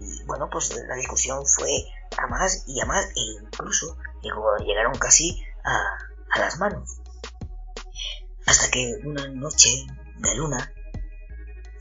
Y 0.00 0.22
bueno, 0.24 0.48
pues 0.50 0.72
la 0.86 0.94
discusión 0.94 1.44
fue 1.46 1.70
a 2.16 2.26
más 2.28 2.64
y 2.66 2.80
a 2.80 2.84
más, 2.84 3.06
e 3.06 3.20
incluso 3.42 3.96
llegaron 4.64 4.94
casi 4.94 5.42
a, 5.64 5.78
a 6.30 6.38
las 6.38 6.58
manos. 6.58 7.00
Hasta 8.46 8.70
que 8.70 8.94
una 9.04 9.26
noche 9.28 9.86
de 10.16 10.34
luna 10.36 10.72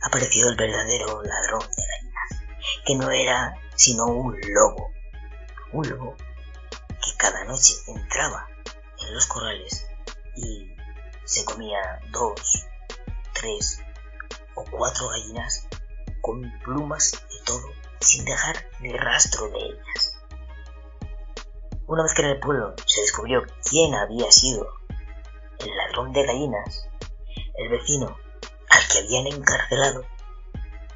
apareció 0.04 0.50
el 0.50 0.56
verdadero 0.56 1.22
ladrón 1.22 1.62
de 1.62 1.84
gallinas, 1.84 2.56
que 2.86 2.96
no 2.96 3.12
era 3.12 3.56
sino 3.76 4.06
un 4.06 4.36
lobo. 4.50 4.92
Un 5.74 5.90
lobo 5.90 6.16
que 7.04 7.18
cada 7.18 7.44
noche 7.44 7.74
entraba 7.88 8.48
en 9.00 9.14
los 9.14 9.28
corrales 9.28 9.87
y 10.38 10.72
se 11.25 11.44
comía 11.44 11.79
dos, 12.12 12.65
tres 13.34 13.79
o 14.56 14.63
cuatro 14.72 15.10
gallinas 15.10 15.67
con 16.22 16.41
plumas 16.63 17.12
y 17.29 17.44
todo, 17.44 17.67
sin 18.00 18.25
dejar 18.25 18.56
ni 18.79 18.94
rastro 18.94 19.50
de 19.50 19.60
ellas. 19.60 20.20
Una 21.88 22.03
vez 22.03 22.13
que 22.13 22.22
en 22.22 22.29
el 22.29 22.39
pueblo 22.39 22.75
se 22.86 23.01
descubrió 23.01 23.44
quién 23.70 23.96
había 23.96 24.32
sido 24.32 24.67
el 25.60 25.75
ladrón 25.75 26.13
de 26.13 26.25
gallinas, 26.25 26.88
el 27.56 27.70
vecino 27.70 28.17
al 28.70 28.88
que 28.91 29.00
habían 29.00 29.27
encarcelado 29.27 30.06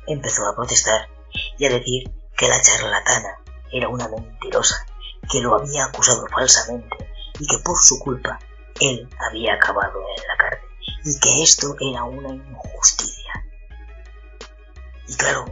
empezó 0.08 0.46
a 0.46 0.56
protestar 0.56 1.10
y 1.58 1.66
a 1.66 1.70
decir 1.70 2.12
que 2.38 2.48
la 2.48 2.62
charlatana 2.62 3.40
era 3.72 3.88
una 3.88 4.08
mentirosa, 4.08 4.86
que 5.32 5.42
lo 5.42 5.56
había 5.56 5.86
acusado 5.86 6.28
falsamente 6.28 7.10
y 7.40 7.48
que 7.48 7.58
por 7.64 7.78
su 7.78 8.00
culpa 8.00 8.40
él 8.82 9.08
había 9.30 9.54
acabado 9.54 10.00
en 10.18 10.28
la 10.28 10.38
cárcel 10.38 10.70
y 11.06 11.20
que 11.20 11.44
esto 11.44 11.76
era 11.80 12.04
una 12.04 12.30
injusticia. 12.30 13.46
Y 15.08 15.16
claro, 15.16 15.46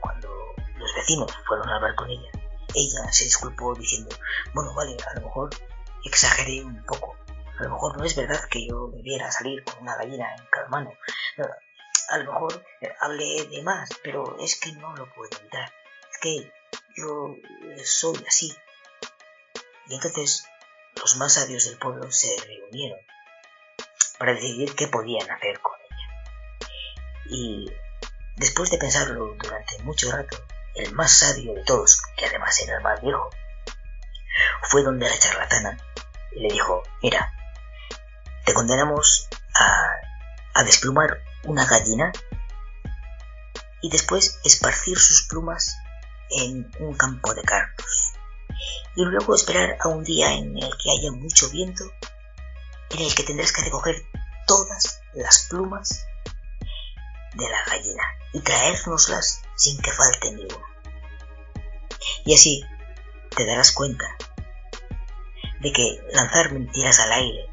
cuando 0.00 0.28
los 0.78 0.94
vecinos 0.94 1.32
fueron 1.46 1.68
a 1.68 1.76
hablar 1.76 1.94
con 1.94 2.10
ella, 2.10 2.30
ella 2.74 3.12
se 3.12 3.24
disculpó 3.24 3.74
diciendo, 3.74 4.14
bueno, 4.54 4.74
vale, 4.74 4.96
a 5.10 5.14
lo 5.18 5.26
mejor 5.26 5.50
exageré 6.04 6.62
un 6.62 6.84
poco. 6.84 7.16
A 7.58 7.64
lo 7.64 7.70
mejor 7.70 7.96
no 7.96 8.04
es 8.04 8.14
verdad 8.14 8.40
que 8.50 8.66
yo 8.66 8.88
debiera 8.88 9.30
salir 9.32 9.64
con 9.64 9.82
una 9.82 9.96
gallina 9.96 10.34
en 10.36 10.46
cada 10.50 10.68
mano. 10.68 10.92
A 12.10 12.18
lo 12.18 12.32
mejor 12.32 12.64
eh, 12.82 12.92
hablé 13.00 13.46
de 13.50 13.62
más, 13.62 13.88
pero 14.04 14.36
es 14.38 14.60
que 14.60 14.72
no 14.72 14.94
lo 14.94 15.12
puedo 15.14 15.30
evitar. 15.40 15.72
Es 16.12 16.18
que 16.18 16.52
yo 16.96 17.34
soy 17.84 18.22
así. 18.28 18.54
Y 19.88 19.94
entonces 19.94 20.46
los 21.00 21.16
más 21.16 21.34
sabios 21.34 21.64
del 21.66 21.78
pueblo 21.78 22.10
se 22.10 22.28
reunieron 22.44 22.98
para 24.18 24.34
decidir 24.34 24.74
qué 24.74 24.88
podían 24.88 25.30
hacer 25.30 25.60
con 25.60 25.74
ella. 25.90 26.60
Y 27.26 27.72
después 28.36 28.70
de 28.70 28.78
pensarlo 28.78 29.34
durante 29.38 29.78
mucho 29.82 30.10
rato, 30.10 30.38
el 30.74 30.92
más 30.94 31.12
sabio 31.12 31.54
de 31.54 31.64
todos, 31.64 32.02
que 32.16 32.26
además 32.26 32.60
era 32.60 32.76
el 32.76 32.82
más 32.82 33.00
viejo, 33.00 33.30
fue 34.62 34.82
donde 34.82 35.08
la 35.08 35.18
charlatana 35.18 35.76
y 36.32 36.40
le 36.40 36.48
dijo, 36.52 36.82
mira, 37.02 37.32
te 38.44 38.54
condenamos 38.54 39.28
a, 39.54 40.60
a 40.60 40.64
desplumar 40.64 41.22
una 41.44 41.66
gallina 41.66 42.12
y 43.82 43.90
después 43.90 44.40
esparcir 44.44 44.98
sus 44.98 45.26
plumas 45.28 45.76
en 46.30 46.70
un 46.80 46.94
campo 46.94 47.34
de 47.34 47.42
carnos 47.42 47.95
y 48.96 49.04
luego 49.04 49.34
esperar 49.34 49.76
a 49.80 49.88
un 49.88 50.02
día 50.02 50.32
en 50.32 50.56
el 50.56 50.70
que 50.78 50.90
haya 50.90 51.12
mucho 51.12 51.50
viento, 51.50 51.84
en 52.90 53.00
el 53.00 53.14
que 53.14 53.22
tendrás 53.24 53.52
que 53.52 53.62
recoger 53.62 54.02
todas 54.46 55.00
las 55.14 55.46
plumas 55.50 56.06
de 57.34 57.48
la 57.48 57.64
gallina 57.66 58.02
y 58.32 58.40
traérnoslas 58.40 59.42
sin 59.54 59.80
que 59.82 59.92
falte 59.92 60.32
ninguna. 60.32 60.66
Y 62.24 62.34
así 62.34 62.62
te 63.36 63.46
darás 63.46 63.72
cuenta 63.72 64.06
de 65.60 65.72
que 65.72 66.00
lanzar 66.12 66.52
mentiras 66.52 66.98
al 67.00 67.12
aire 67.12 67.50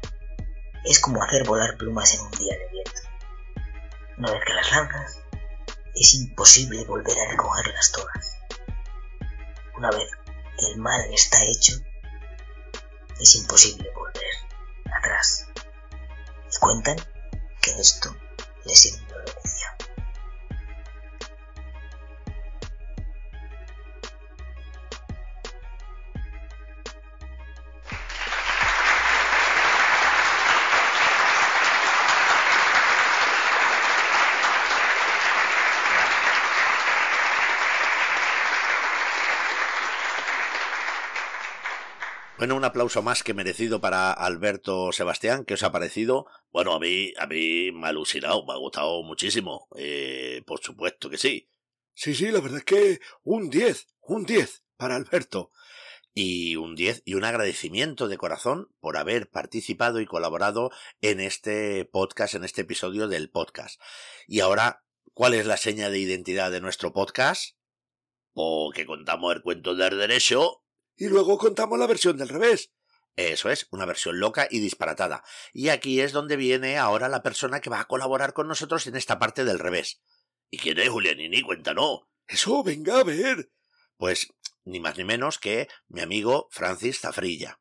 es 0.84 0.98
como 0.98 1.22
hacer 1.22 1.44
volar 1.44 1.76
plumas 1.76 2.14
en 2.14 2.20
un 2.20 2.30
día 2.30 2.54
de 2.56 2.68
viento. 2.70 3.00
Una 4.16 4.32
vez 4.32 4.44
que 4.46 4.54
las 4.54 4.70
lanzas, 4.72 5.20
es 5.94 6.14
imposible 6.14 6.84
volver 6.84 7.16
a 7.18 7.30
recogerlas 7.30 7.92
todas. 7.92 8.38
Una 9.76 9.90
vez 9.90 10.10
el 10.70 10.78
mal 10.78 11.00
está 11.12 11.42
hecho, 11.44 11.74
es 13.20 13.34
imposible 13.36 13.88
volver 13.94 14.34
atrás. 14.96 15.46
Y 16.52 16.58
cuentan 16.58 16.96
que 17.60 17.70
esto 17.80 18.14
le 18.64 18.74
sirvió 18.74 19.13
Bueno, 42.44 42.56
un 42.56 42.64
aplauso 42.66 43.00
más 43.00 43.22
que 43.22 43.32
merecido 43.32 43.80
para 43.80 44.12
Alberto 44.12 44.92
Sebastián. 44.92 45.46
¿Qué 45.46 45.54
os 45.54 45.62
ha 45.62 45.72
parecido? 45.72 46.26
Bueno, 46.52 46.74
a 46.74 46.78
mí, 46.78 47.14
a 47.16 47.26
mí 47.26 47.72
me 47.72 47.86
ha 47.86 47.88
alucinado, 47.88 48.44
me 48.44 48.52
ha 48.52 48.56
gustado 48.56 49.02
muchísimo. 49.02 49.66
Eh, 49.78 50.42
por 50.44 50.60
supuesto 50.60 51.08
que 51.08 51.16
sí. 51.16 51.48
Sí, 51.94 52.14
sí, 52.14 52.30
la 52.30 52.40
verdad 52.40 52.58
es 52.58 52.64
que 52.66 53.00
un 53.22 53.48
10, 53.48 53.86
un 54.02 54.26
10 54.26 54.62
para 54.76 54.96
Alberto. 54.96 55.52
Y 56.12 56.56
un 56.56 56.74
10 56.74 57.00
y 57.06 57.14
un 57.14 57.24
agradecimiento 57.24 58.08
de 58.08 58.18
corazón 58.18 58.68
por 58.78 58.98
haber 58.98 59.30
participado 59.30 59.98
y 60.02 60.04
colaborado 60.04 60.70
en 61.00 61.20
este 61.20 61.86
podcast, 61.86 62.34
en 62.34 62.44
este 62.44 62.60
episodio 62.60 63.08
del 63.08 63.30
podcast. 63.30 63.80
Y 64.28 64.40
ahora, 64.40 64.84
¿cuál 65.14 65.32
es 65.32 65.46
la 65.46 65.56
seña 65.56 65.88
de 65.88 65.98
identidad 65.98 66.50
de 66.50 66.60
nuestro 66.60 66.92
podcast? 66.92 67.56
O 68.34 68.70
que 68.70 68.84
contamos 68.84 69.34
el 69.34 69.40
cuento 69.40 69.74
del 69.74 69.96
derecho 69.96 70.63
Y 70.96 71.08
luego 71.08 71.38
contamos 71.38 71.78
la 71.78 71.86
versión 71.86 72.16
del 72.16 72.28
revés. 72.28 72.70
Eso 73.16 73.48
es, 73.48 73.68
una 73.70 73.86
versión 73.86 74.18
loca 74.18 74.48
y 74.50 74.58
disparatada. 74.58 75.22
Y 75.52 75.68
aquí 75.68 76.00
es 76.00 76.12
donde 76.12 76.36
viene 76.36 76.78
ahora 76.78 77.08
la 77.08 77.22
persona 77.22 77.60
que 77.60 77.70
va 77.70 77.80
a 77.80 77.86
colaborar 77.86 78.32
con 78.32 78.48
nosotros 78.48 78.86
en 78.86 78.96
esta 78.96 79.18
parte 79.18 79.44
del 79.44 79.58
revés. 79.58 80.00
¿Y 80.50 80.58
quién 80.58 80.78
es 80.78 80.88
Julianini? 80.88 81.42
Cuéntanos. 81.42 82.02
Eso, 82.26 82.62
venga 82.62 82.98
a 83.00 83.04
ver. 83.04 83.50
Pues 83.96 84.28
ni 84.64 84.80
más 84.80 84.96
ni 84.96 85.04
menos 85.04 85.38
que 85.38 85.68
mi 85.88 86.00
amigo 86.00 86.48
Francis 86.50 87.00
Zafrilla. 87.00 87.60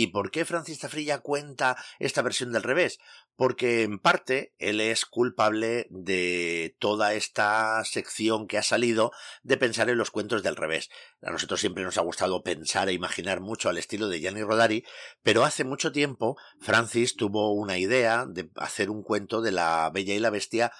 ¿Y 0.00 0.12
por 0.12 0.30
qué 0.30 0.44
Francis 0.44 0.78
Zafrilla 0.78 1.18
cuenta 1.18 1.76
esta 1.98 2.22
versión 2.22 2.52
del 2.52 2.62
revés? 2.62 3.00
Porque 3.34 3.82
en 3.82 3.98
parte 3.98 4.54
él 4.58 4.80
es 4.80 5.04
culpable 5.04 5.88
de 5.90 6.76
toda 6.78 7.14
esta 7.14 7.84
sección 7.84 8.46
que 8.46 8.58
ha 8.58 8.62
salido 8.62 9.10
de 9.42 9.56
pensar 9.56 9.90
en 9.90 9.98
los 9.98 10.12
cuentos 10.12 10.44
del 10.44 10.54
revés. 10.54 10.88
A 11.20 11.32
nosotros 11.32 11.58
siempre 11.58 11.82
nos 11.82 11.98
ha 11.98 12.02
gustado 12.02 12.44
pensar 12.44 12.88
e 12.88 12.92
imaginar 12.92 13.40
mucho 13.40 13.68
al 13.68 13.76
estilo 13.76 14.06
de 14.06 14.20
Gianni 14.20 14.44
Rodari, 14.44 14.84
pero 15.24 15.44
hace 15.44 15.64
mucho 15.64 15.90
tiempo 15.90 16.36
Francis 16.60 17.16
tuvo 17.16 17.52
una 17.52 17.76
idea 17.76 18.24
de 18.24 18.50
hacer 18.54 18.90
un 18.90 19.02
cuento 19.02 19.42
de 19.42 19.50
la 19.50 19.90
Bella 19.92 20.14
y 20.14 20.20
la 20.20 20.30
Bestia 20.30 20.70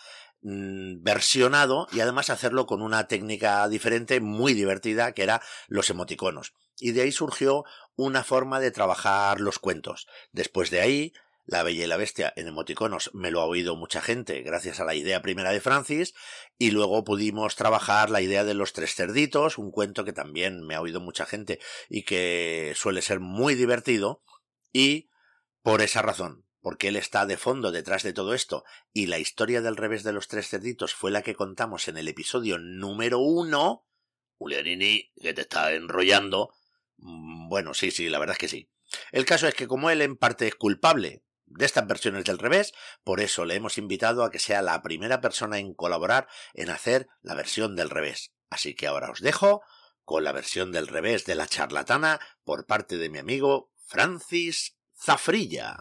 mm, 0.43 1.03
versionado 1.03 1.89
y 1.91 1.99
además 1.99 2.31
hacerlo 2.31 2.67
con 2.67 2.83
una 2.83 3.09
técnica 3.09 3.69
diferente 3.69 4.21
muy 4.21 4.55
divertida 4.55 5.11
que 5.11 5.25
era 5.25 5.43
los 5.67 5.91
emoticonos. 5.91 6.53
Y 6.81 6.93
de 6.93 7.03
ahí 7.03 7.13
surgió 7.13 7.65
una 7.97 8.23
forma 8.23 8.61
de 8.61 8.71
trabajar 8.71 9.41
los 9.41 9.59
cuentos. 9.59 10.07
Después 10.33 10.71
de 10.71 10.81
ahí, 10.81 11.13
La 11.47 11.63
Bella 11.63 11.85
y 11.85 11.87
la 11.87 11.97
Bestia 11.97 12.33
en 12.37 12.47
emoticonos 12.47 13.11
me 13.13 13.31
lo 13.31 13.41
ha 13.41 13.47
oído 13.47 13.75
mucha 13.75 14.01
gente 14.01 14.43
gracias 14.43 14.81
a 14.81 14.85
la 14.85 14.95
idea 14.95 15.23
primera 15.23 15.51
de 15.51 15.61
Francis 15.61 16.15
y 16.59 16.71
luego 16.71 17.03
pudimos 17.05 17.57
trabajar 17.57 18.11
la 18.11 18.21
idea 18.21 18.45
de 18.45 18.55
los 18.55 18.73
tres 18.73 18.95
cerditos, 18.95 19.59
un 19.59 19.73
cuento 19.73 20.05
que 20.05 20.13
también 20.13 20.65
me 20.65 20.75
ha 20.75 20.81
oído 20.81 21.01
mucha 21.01 21.27
gente 21.27 21.59
y 21.89 22.05
que 22.05 22.73
suele 22.77 23.03
ser 23.03 23.19
muy 23.19 23.55
divertido 23.55 24.23
y 24.73 25.09
por 25.63 25.83
esa 25.83 26.03
razón, 26.03 26.45
porque 26.61 26.89
él 26.89 26.97
está 26.97 27.27
de 27.27 27.37
fondo 27.37 27.73
detrás 27.73 28.03
de 28.03 28.13
todo 28.13 28.35
esto 28.35 28.65
y 28.93 29.07
la 29.07 29.19
historia 29.19 29.61
del 29.61 29.77
revés 29.77 30.03
de 30.05 30.13
los 30.13 30.29
tres 30.29 30.49
cerditos 30.49 30.95
fue 30.95 31.11
la 31.11 31.23
que 31.23 31.35
contamos 31.35 31.89
en 31.89 31.97
el 31.97 32.09
episodio 32.09 32.59
número 32.59 33.19
uno, 33.19 33.87
Julianini, 34.39 35.11
que 35.21 35.35
te 35.35 35.41
está 35.41 35.73
enrollando, 35.73 36.55
bueno, 36.99 37.75
sí, 37.75 37.91
sí, 37.91 38.09
la 38.09 38.19
verdad 38.19 38.35
es 38.35 38.39
que 38.39 38.49
sí. 38.49 38.71
El 39.13 39.25
caso 39.25 39.47
es 39.47 39.55
que 39.55 39.67
como 39.67 39.91
él 39.91 40.03
en 40.03 40.17
parte 40.17 40.47
es 40.47 40.55
culpable 40.55 41.23
de 41.47 41.65
estas 41.65 41.87
versiones 41.87 42.25
del 42.25 42.39
revés, 42.39 42.73
por 43.05 43.21
eso 43.21 43.45
le 43.45 43.55
hemos 43.55 43.79
invitado 43.79 44.25
a 44.25 44.31
que 44.31 44.39
sea 44.39 44.63
la 44.63 44.83
primera 44.83 45.21
persona 45.21 45.59
en 45.59 45.75
colaborar 45.75 46.29
en 46.55 46.71
hacer 46.71 47.09
la 47.23 47.35
versión 47.35 47.77
del 47.77 47.91
revés. 47.91 48.33
Así 48.51 48.75
que 48.75 48.87
ahora 48.87 49.11
os 49.11 49.21
dejo 49.21 49.63
con 50.05 50.25
la 50.25 50.33
versión 50.33 50.73
del 50.73 50.89
revés 50.89 51.25
de 51.27 51.35
la 51.35 51.47
charlatana 51.47 52.21
por 52.45 52.67
parte 52.67 52.97
de 52.97 53.11
mi 53.11 53.19
amigo 53.19 53.73
Francis 53.87 54.77
Zafrilla. 54.95 55.77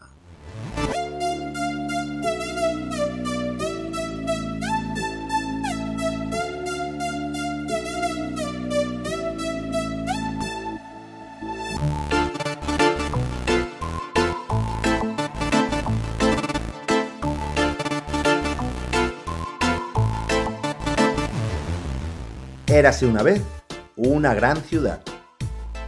Érase 22.77 23.07
una 23.07 23.23
vez 23.23 23.41
una 23.95 24.35
gran 24.35 24.61
ciudad. 24.61 25.01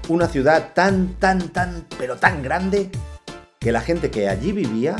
Una 0.07 0.27
ciudad 0.27 0.73
tan, 0.73 1.09
tan, 1.19 1.49
tan, 1.49 1.85
pero 1.99 2.15
tan 2.15 2.41
grande 2.41 2.89
que 3.59 3.71
la 3.71 3.81
gente 3.81 4.09
que 4.09 4.27
allí 4.27 4.53
vivía 4.53 4.95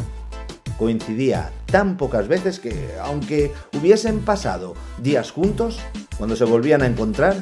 coincidía 0.78 1.50
tan 1.66 1.98
pocas 1.98 2.28
veces 2.28 2.60
que, 2.60 2.92
aunque 3.02 3.52
hubiesen 3.74 4.20
pasado 4.20 4.76
días 5.02 5.32
juntos, 5.32 5.80
cuando 6.16 6.36
se 6.36 6.44
volvían 6.44 6.84
a 6.84 6.86
encontrar, 6.86 7.38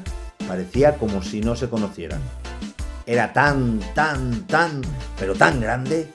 parecía 0.48 0.96
como 0.96 1.22
si 1.22 1.42
no 1.42 1.58
se 1.58 1.68
conocieran. 1.68 2.22
Era 3.06 3.34
tan, 3.34 3.82
tan, 3.96 4.48
tan, 4.48 4.82
pero 5.20 5.36
tan 5.36 5.60
grande 5.60 6.08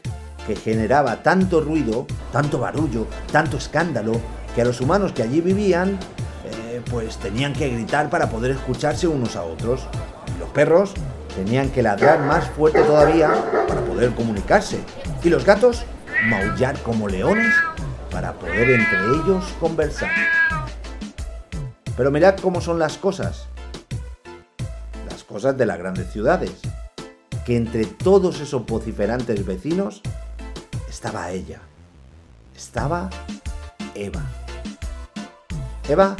que 0.46 0.56
generaba 0.56 1.22
tanto 1.22 1.60
ruido, 1.60 2.06
tanto 2.32 2.58
barullo, 2.60 3.06
tanto 3.30 3.58
escándalo, 3.58 4.18
que 4.54 4.62
a 4.62 4.64
los 4.64 4.80
humanos 4.80 5.12
que 5.12 5.22
allí 5.22 5.42
vivían 5.42 5.98
eh, 6.72 6.80
pues 6.90 7.18
tenían 7.18 7.52
que 7.52 7.68
gritar 7.68 8.08
para 8.08 8.30
poder 8.30 8.52
escucharse 8.52 9.06
unos 9.06 9.36
a 9.36 9.42
otros. 9.42 9.82
Los 10.38 10.48
perros 10.50 10.94
tenían 11.36 11.68
que 11.68 11.82
ladrar 11.82 12.20
más 12.20 12.48
fuerte 12.48 12.80
todavía 12.80 13.30
para 13.68 13.82
poder 13.82 14.14
comunicarse. 14.14 14.80
Y 15.22 15.28
los 15.28 15.44
gatos 15.44 15.84
maullar 16.24 16.78
como 16.82 17.08
leones 17.08 17.54
para 18.10 18.32
poder 18.32 18.70
entre 18.70 18.98
ellos 18.98 19.44
conversar. 19.60 20.12
Pero 21.94 22.10
mirad 22.10 22.36
cómo 22.36 22.62
son 22.62 22.78
las 22.78 22.96
cosas. 22.96 23.48
Las 25.10 25.24
cosas 25.24 25.58
de 25.58 25.66
las 25.66 25.76
grandes 25.76 26.10
ciudades. 26.10 26.52
Que 27.44 27.58
entre 27.58 27.84
todos 27.84 28.40
esos 28.40 28.64
vociferantes 28.64 29.44
vecinos 29.44 30.00
estaba 30.88 31.32
ella. 31.32 31.60
Estaba 32.56 33.10
Eva. 33.94 34.22
Eva 35.86 36.16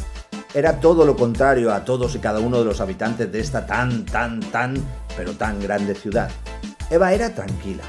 era 0.54 0.80
todo 0.80 1.06
lo 1.06 1.16
contrario 1.16 1.72
a 1.72 1.84
todos 1.84 2.14
y 2.14 2.18
cada 2.18 2.40
uno 2.40 2.58
de 2.58 2.66
los 2.66 2.80
habitantes 2.80 3.32
de 3.32 3.40
esta 3.40 3.64
tan, 3.64 4.04
tan, 4.04 4.40
tan, 4.40 4.74
pero 5.16 5.32
tan 5.32 5.60
grande 5.60 5.94
ciudad. 5.94 6.30
Eva 6.90 7.12
era 7.12 7.34
tranquila. 7.34 7.84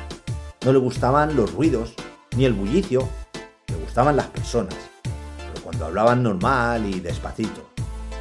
No 0.64 0.72
le 0.72 0.80
gustaban 0.80 1.36
los 1.36 1.54
ruidos, 1.54 1.94
ni 2.38 2.46
el 2.46 2.54
bullicio. 2.54 3.08
Le 3.68 3.76
gustaban 3.76 4.16
las 4.16 4.28
personas. 4.28 4.76
Pero 5.04 5.62
cuando 5.62 5.86
hablaban 5.86 6.24
normal 6.24 6.86
y 6.86 7.02
despacito. 7.02 7.70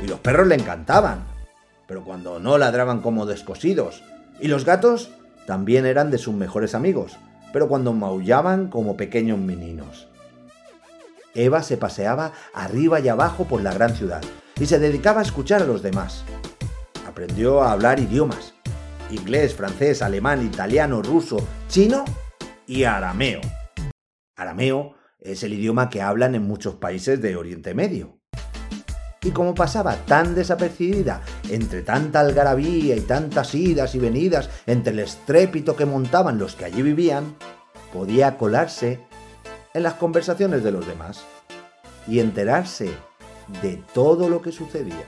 Y 0.03 0.09
los 0.09 0.19
perros 0.19 0.49
le 0.49 0.57
encantaban. 0.57 1.25
Pero 1.87 2.03
cuando 2.03 2.41
no 2.41 2.59
ladraban 2.59 3.01
como 3.01 3.27
descosidos. 3.27 4.03
Y 4.41 4.49
los 4.49 4.65
gatos 4.65 5.13
también 5.47 5.87
eran 5.87 6.11
de 6.11 6.19
sus 6.19 6.35
mejores 6.35 6.75
amigos. 6.75 7.17
Pero 7.53 7.69
cuando 7.69 7.93
maullaban 7.93 8.69
como 8.69 8.97
pequeños 8.97 9.39
meninos. 9.39 10.09
Eva 11.35 11.63
se 11.63 11.77
paseaba 11.77 12.33
arriba 12.55 13.01
y 13.01 13.09
abajo 13.09 13.47
por 13.47 13.63
la 13.63 13.73
gran 13.73 13.95
ciudad 13.95 14.23
y 14.61 14.67
se 14.67 14.79
dedicaba 14.79 15.21
a 15.21 15.25
escuchar 15.25 15.63
a 15.63 15.67
los 15.67 15.83
demás. 15.83 16.25
Aprendió 17.07 17.63
a 17.63 17.73
hablar 17.73 18.01
idiomas, 18.01 18.55
inglés, 19.11 19.55
francés, 19.55 20.03
alemán, 20.03 20.45
italiano, 20.45 21.03
ruso, 21.03 21.47
chino 21.69 22.05
y 22.67 22.85
arameo. 22.85 23.41
Arameo 24.37 24.95
es 25.21 25.43
el 25.43 25.55
idioma 25.55 25.89
que 25.89 26.03
hablan 26.03 26.35
en 26.35 26.43
muchos 26.43 26.75
países 26.77 27.21
de 27.23 27.37
Oriente 27.37 27.75
Medio. 27.75 28.19
Y 29.25 29.31
como 29.31 29.55
pasaba 29.55 29.95
tan 30.05 30.35
desapercibida 30.35 31.23
entre 31.49 31.83
tanta 31.83 32.21
algarabía 32.21 32.97
y 32.97 33.01
tantas 33.01 33.55
idas 33.55 33.95
y 33.95 34.01
venidas, 34.01 34.51
entre 34.67 34.93
el 34.93 34.99
estrépito 34.99 35.77
que 35.77 35.87
montaban 35.87 36.39
los 36.39 36.57
que 36.57 36.65
allí 36.65 36.83
vivían, 36.83 37.37
podía 37.93 38.37
colarse 38.37 39.01
en 39.75 39.83
las 39.83 39.95
conversaciones 39.95 40.63
de 40.63 40.73
los 40.73 40.87
demás 40.87 41.25
y 42.07 42.21
enterarse 42.21 42.91
de 43.63 43.83
todo 43.95 44.29
lo 44.29 44.43
que 44.43 44.53
sucedía. 44.53 45.07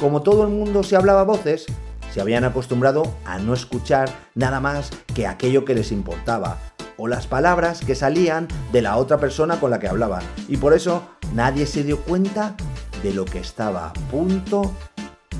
Como 0.00 0.22
todo 0.22 0.44
el 0.44 0.50
mundo 0.50 0.82
se 0.82 0.96
hablaba 0.96 1.22
a 1.22 1.24
voces, 1.24 1.66
se 2.12 2.20
habían 2.20 2.44
acostumbrado 2.44 3.02
a 3.24 3.38
no 3.38 3.52
escuchar 3.52 4.08
nada 4.34 4.60
más 4.60 4.90
que 5.14 5.26
aquello 5.26 5.64
que 5.64 5.74
les 5.74 5.92
importaba, 5.92 6.58
o 6.96 7.08
las 7.08 7.26
palabras 7.26 7.80
que 7.84 7.94
salían 7.94 8.48
de 8.72 8.82
la 8.82 8.96
otra 8.96 9.18
persona 9.18 9.60
con 9.60 9.70
la 9.70 9.78
que 9.78 9.88
hablaban. 9.88 10.22
Y 10.48 10.56
por 10.56 10.72
eso 10.72 11.02
nadie 11.34 11.66
se 11.66 11.84
dio 11.84 12.00
cuenta 12.00 12.54
de 13.02 13.12
lo 13.12 13.24
que 13.24 13.38
estaba 13.38 13.88
a 13.88 13.92
punto 13.92 14.72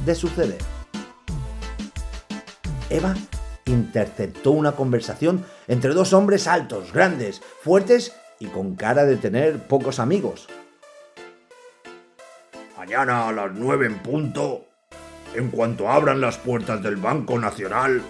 de 0.04 0.14
suceder. 0.14 0.58
Eva 2.90 3.14
interceptó 3.66 4.52
una 4.52 4.72
conversación 4.72 5.44
entre 5.68 5.92
dos 5.92 6.12
hombres 6.12 6.46
altos, 6.46 6.92
grandes, 6.92 7.40
fuertes 7.62 8.14
y 8.40 8.46
con 8.46 8.74
cara 8.74 9.04
de 9.04 9.16
tener 9.16 9.58
pocos 9.58 9.98
amigos. 10.00 10.48
Mañana 12.76 13.28
a 13.28 13.32
las 13.32 13.52
nueve 13.52 13.86
en 13.86 13.98
punto, 13.98 14.64
en 15.34 15.50
cuanto 15.50 15.90
abran 15.90 16.20
las 16.20 16.38
puertas 16.38 16.82
del 16.82 16.96
Banco 16.96 17.38
Nacional, 17.38 18.02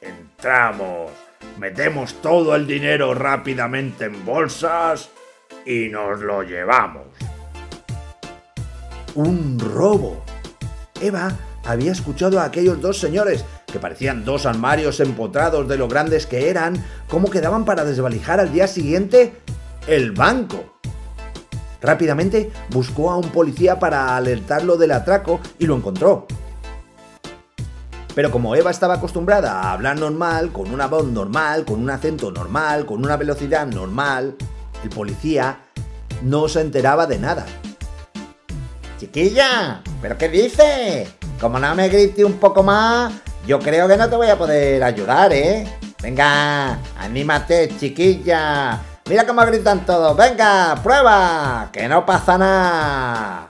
entramos, 0.00 1.12
metemos 1.58 2.20
todo 2.20 2.56
el 2.56 2.66
dinero 2.66 3.14
rápidamente 3.14 4.06
en 4.06 4.24
bolsas 4.24 5.10
y 5.64 5.88
nos 5.88 6.20
lo 6.20 6.42
llevamos. 6.42 7.06
Un 9.14 9.58
robo. 9.58 10.24
Eva 11.00 11.32
había 11.64 11.92
escuchado 11.92 12.40
a 12.40 12.44
aquellos 12.44 12.80
dos 12.80 12.98
señores, 12.98 13.44
parecían 13.78 14.24
dos 14.24 14.46
armarios 14.46 15.00
empotrados 15.00 15.68
de 15.68 15.76
lo 15.76 15.88
grandes 15.88 16.26
que 16.26 16.50
eran, 16.50 16.84
cómo 17.08 17.30
quedaban 17.30 17.64
para 17.64 17.84
desvalijar 17.84 18.40
al 18.40 18.52
día 18.52 18.66
siguiente 18.66 19.34
el 19.86 20.12
banco. 20.12 20.78
Rápidamente 21.80 22.50
buscó 22.70 23.10
a 23.10 23.16
un 23.16 23.30
policía 23.30 23.78
para 23.78 24.16
alertarlo 24.16 24.76
del 24.76 24.92
atraco 24.92 25.40
y 25.58 25.66
lo 25.66 25.76
encontró. 25.76 26.26
Pero 28.14 28.30
como 28.30 28.56
Eva 28.56 28.70
estaba 28.70 28.94
acostumbrada 28.94 29.60
a 29.60 29.72
hablar 29.72 30.00
normal, 30.00 30.50
con 30.50 30.72
una 30.72 30.86
voz 30.86 31.06
normal, 31.06 31.66
con 31.66 31.82
un 31.82 31.90
acento 31.90 32.30
normal, 32.30 32.86
con 32.86 33.04
una 33.04 33.16
velocidad 33.16 33.66
normal, 33.66 34.36
el 34.82 34.88
policía 34.88 35.60
no 36.22 36.48
se 36.48 36.62
enteraba 36.62 37.06
de 37.06 37.18
nada. 37.18 37.44
Chiquilla, 38.98 39.82
¿pero 40.00 40.16
qué 40.16 40.30
dices? 40.30 41.10
Como 41.38 41.58
no 41.58 41.74
me 41.74 41.90
grite 41.90 42.24
un 42.24 42.38
poco 42.38 42.62
más, 42.62 43.12
yo 43.46 43.60
creo 43.60 43.86
que 43.86 43.96
no 43.96 44.08
te 44.08 44.16
voy 44.16 44.28
a 44.28 44.36
poder 44.36 44.82
ayudar, 44.82 45.32
¿eh? 45.32 45.66
Venga, 46.02 46.78
anímate, 46.98 47.68
chiquilla. 47.78 48.80
Mira 49.08 49.24
cómo 49.24 49.46
gritan 49.46 49.86
todos. 49.86 50.16
Venga, 50.16 50.74
prueba, 50.82 51.70
que 51.72 51.88
no 51.88 52.04
pasa 52.04 52.36
nada. 52.36 53.46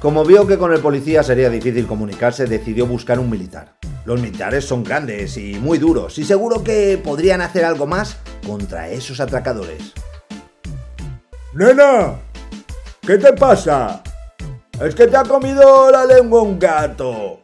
Como 0.00 0.24
vio 0.24 0.46
que 0.46 0.58
con 0.58 0.72
el 0.72 0.80
policía 0.80 1.22
sería 1.22 1.48
difícil 1.48 1.86
comunicarse, 1.86 2.46
decidió 2.46 2.86
buscar 2.86 3.18
un 3.20 3.30
militar. 3.30 3.76
Los 4.04 4.20
militares 4.20 4.66
son 4.66 4.84
grandes 4.84 5.36
y 5.36 5.54
muy 5.54 5.78
duros 5.78 6.18
y 6.18 6.24
seguro 6.24 6.62
que 6.62 7.00
podrían 7.02 7.40
hacer 7.40 7.64
algo 7.64 7.86
más 7.86 8.16
contra 8.44 8.88
esos 8.88 9.20
atracadores. 9.20 9.92
Nena, 11.54 12.16
¿qué 13.00 13.16
te 13.16 13.32
pasa? 13.32 14.02
Es 14.80 14.94
que 14.94 15.06
te 15.06 15.16
ha 15.16 15.22
comido 15.22 15.90
la 15.90 16.04
lengua 16.04 16.42
un 16.42 16.58
gato. 16.58 17.43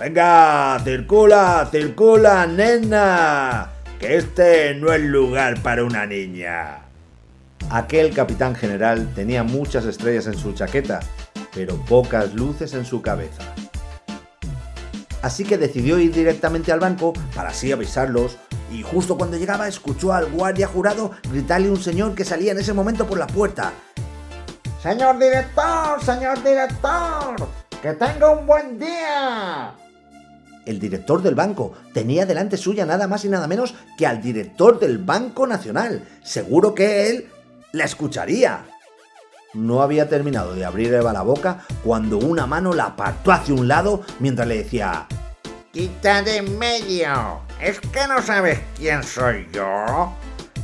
Venga, 0.00 0.80
circula, 0.82 1.68
circula, 1.70 2.46
nena. 2.46 3.70
Que 3.98 4.16
este 4.16 4.74
no 4.74 4.92
es 4.92 5.02
lugar 5.02 5.62
para 5.62 5.84
una 5.84 6.06
niña. 6.06 6.78
Aquel 7.70 8.12
capitán 8.12 8.56
general 8.56 9.12
tenía 9.14 9.44
muchas 9.44 9.84
estrellas 9.84 10.26
en 10.26 10.34
su 10.34 10.54
chaqueta 10.54 11.00
pero 11.54 11.76
pocas 11.84 12.34
luces 12.34 12.74
en 12.74 12.84
su 12.84 13.02
cabeza. 13.02 13.42
Así 15.22 15.44
que 15.44 15.58
decidió 15.58 15.98
ir 15.98 16.12
directamente 16.14 16.72
al 16.72 16.80
banco 16.80 17.12
para 17.34 17.50
así 17.50 17.70
avisarlos 17.72 18.38
y 18.70 18.82
justo 18.82 19.18
cuando 19.18 19.36
llegaba 19.36 19.68
escuchó 19.68 20.12
al 20.12 20.30
guardia 20.30 20.66
jurado 20.66 21.10
gritarle 21.30 21.70
un 21.70 21.82
señor 21.82 22.14
que 22.14 22.24
salía 22.24 22.52
en 22.52 22.58
ese 22.58 22.72
momento 22.72 23.06
por 23.06 23.18
la 23.18 23.26
puerta. 23.26 23.72
Señor 24.82 25.18
director, 25.18 26.02
señor 26.02 26.42
director, 26.42 27.48
que 27.82 27.92
tenga 27.92 28.30
un 28.30 28.46
buen 28.46 28.78
día. 28.78 29.74
El 30.70 30.78
director 30.78 31.20
del 31.20 31.34
banco 31.34 31.72
tenía 31.92 32.26
delante 32.26 32.56
suya 32.56 32.86
nada 32.86 33.08
más 33.08 33.24
y 33.24 33.28
nada 33.28 33.48
menos 33.48 33.74
que 33.98 34.06
al 34.06 34.22
director 34.22 34.78
del 34.78 34.98
Banco 34.98 35.44
Nacional. 35.44 36.06
Seguro 36.22 36.76
que 36.76 37.10
él 37.10 37.28
la 37.72 37.82
escucharía. 37.82 38.66
No 39.52 39.82
había 39.82 40.08
terminado 40.08 40.54
de 40.54 40.64
abrir 40.64 40.94
Eva 40.94 41.12
la 41.12 41.22
boca 41.22 41.66
cuando 41.82 42.18
una 42.18 42.46
mano 42.46 42.72
la 42.72 42.84
apartó 42.84 43.32
hacia 43.32 43.52
un 43.52 43.66
lado 43.66 44.02
mientras 44.20 44.46
le 44.46 44.58
decía 44.58 45.08
¡Quita 45.72 46.22
de 46.22 46.42
medio! 46.42 47.40
¿Es 47.60 47.80
que 47.80 48.06
no 48.06 48.22
sabes 48.22 48.60
quién 48.78 49.02
soy 49.02 49.48
yo? 49.52 50.14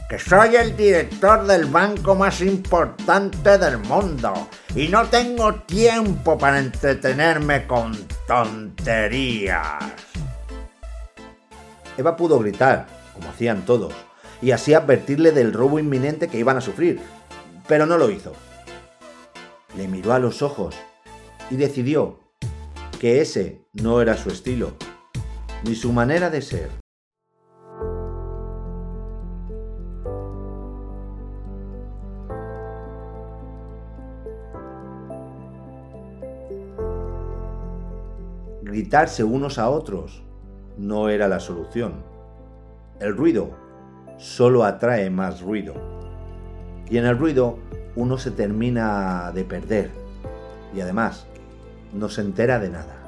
Que 0.08 0.18
soy 0.18 0.54
el 0.56 0.76
director 0.76 1.46
del 1.46 1.66
banco 1.66 2.14
más 2.14 2.40
importante 2.40 3.58
del 3.58 3.78
mundo 3.78 4.48
y 4.74 4.88
no 4.88 5.06
tengo 5.06 5.54
tiempo 5.54 6.38
para 6.38 6.58
entretenerme 6.58 7.66
con 7.66 7.92
tonterías. 8.26 9.82
Eva 11.96 12.16
pudo 12.16 12.38
gritar, 12.38 12.86
como 13.14 13.30
hacían 13.30 13.64
todos, 13.64 13.92
y 14.40 14.52
así 14.52 14.74
advertirle 14.74 15.32
del 15.32 15.52
robo 15.52 15.78
inminente 15.78 16.28
que 16.28 16.38
iban 16.38 16.56
a 16.56 16.60
sufrir, 16.60 17.00
pero 17.66 17.86
no 17.86 17.98
lo 17.98 18.10
hizo 18.10 18.32
le 19.76 19.88
miró 19.88 20.12
a 20.12 20.18
los 20.18 20.42
ojos 20.42 20.74
y 21.50 21.56
decidió 21.56 22.18
que 22.98 23.20
ese 23.20 23.60
no 23.72 24.00
era 24.00 24.16
su 24.16 24.30
estilo, 24.30 24.74
ni 25.64 25.74
su 25.74 25.92
manera 25.92 26.30
de 26.30 26.42
ser. 26.42 26.85
Gritarse 38.76 39.24
unos 39.24 39.58
a 39.58 39.70
otros 39.70 40.22
no 40.76 41.08
era 41.08 41.28
la 41.28 41.40
solución. 41.40 41.94
El 43.00 43.16
ruido 43.16 43.52
solo 44.18 44.64
atrae 44.64 45.08
más 45.08 45.40
ruido. 45.40 45.72
Y 46.90 46.98
en 46.98 47.06
el 47.06 47.16
ruido 47.16 47.58
uno 47.94 48.18
se 48.18 48.32
termina 48.32 49.32
de 49.34 49.44
perder 49.44 49.90
y 50.74 50.82
además 50.82 51.26
no 51.94 52.10
se 52.10 52.20
entera 52.20 52.58
de 52.58 52.68
nada. 52.68 52.98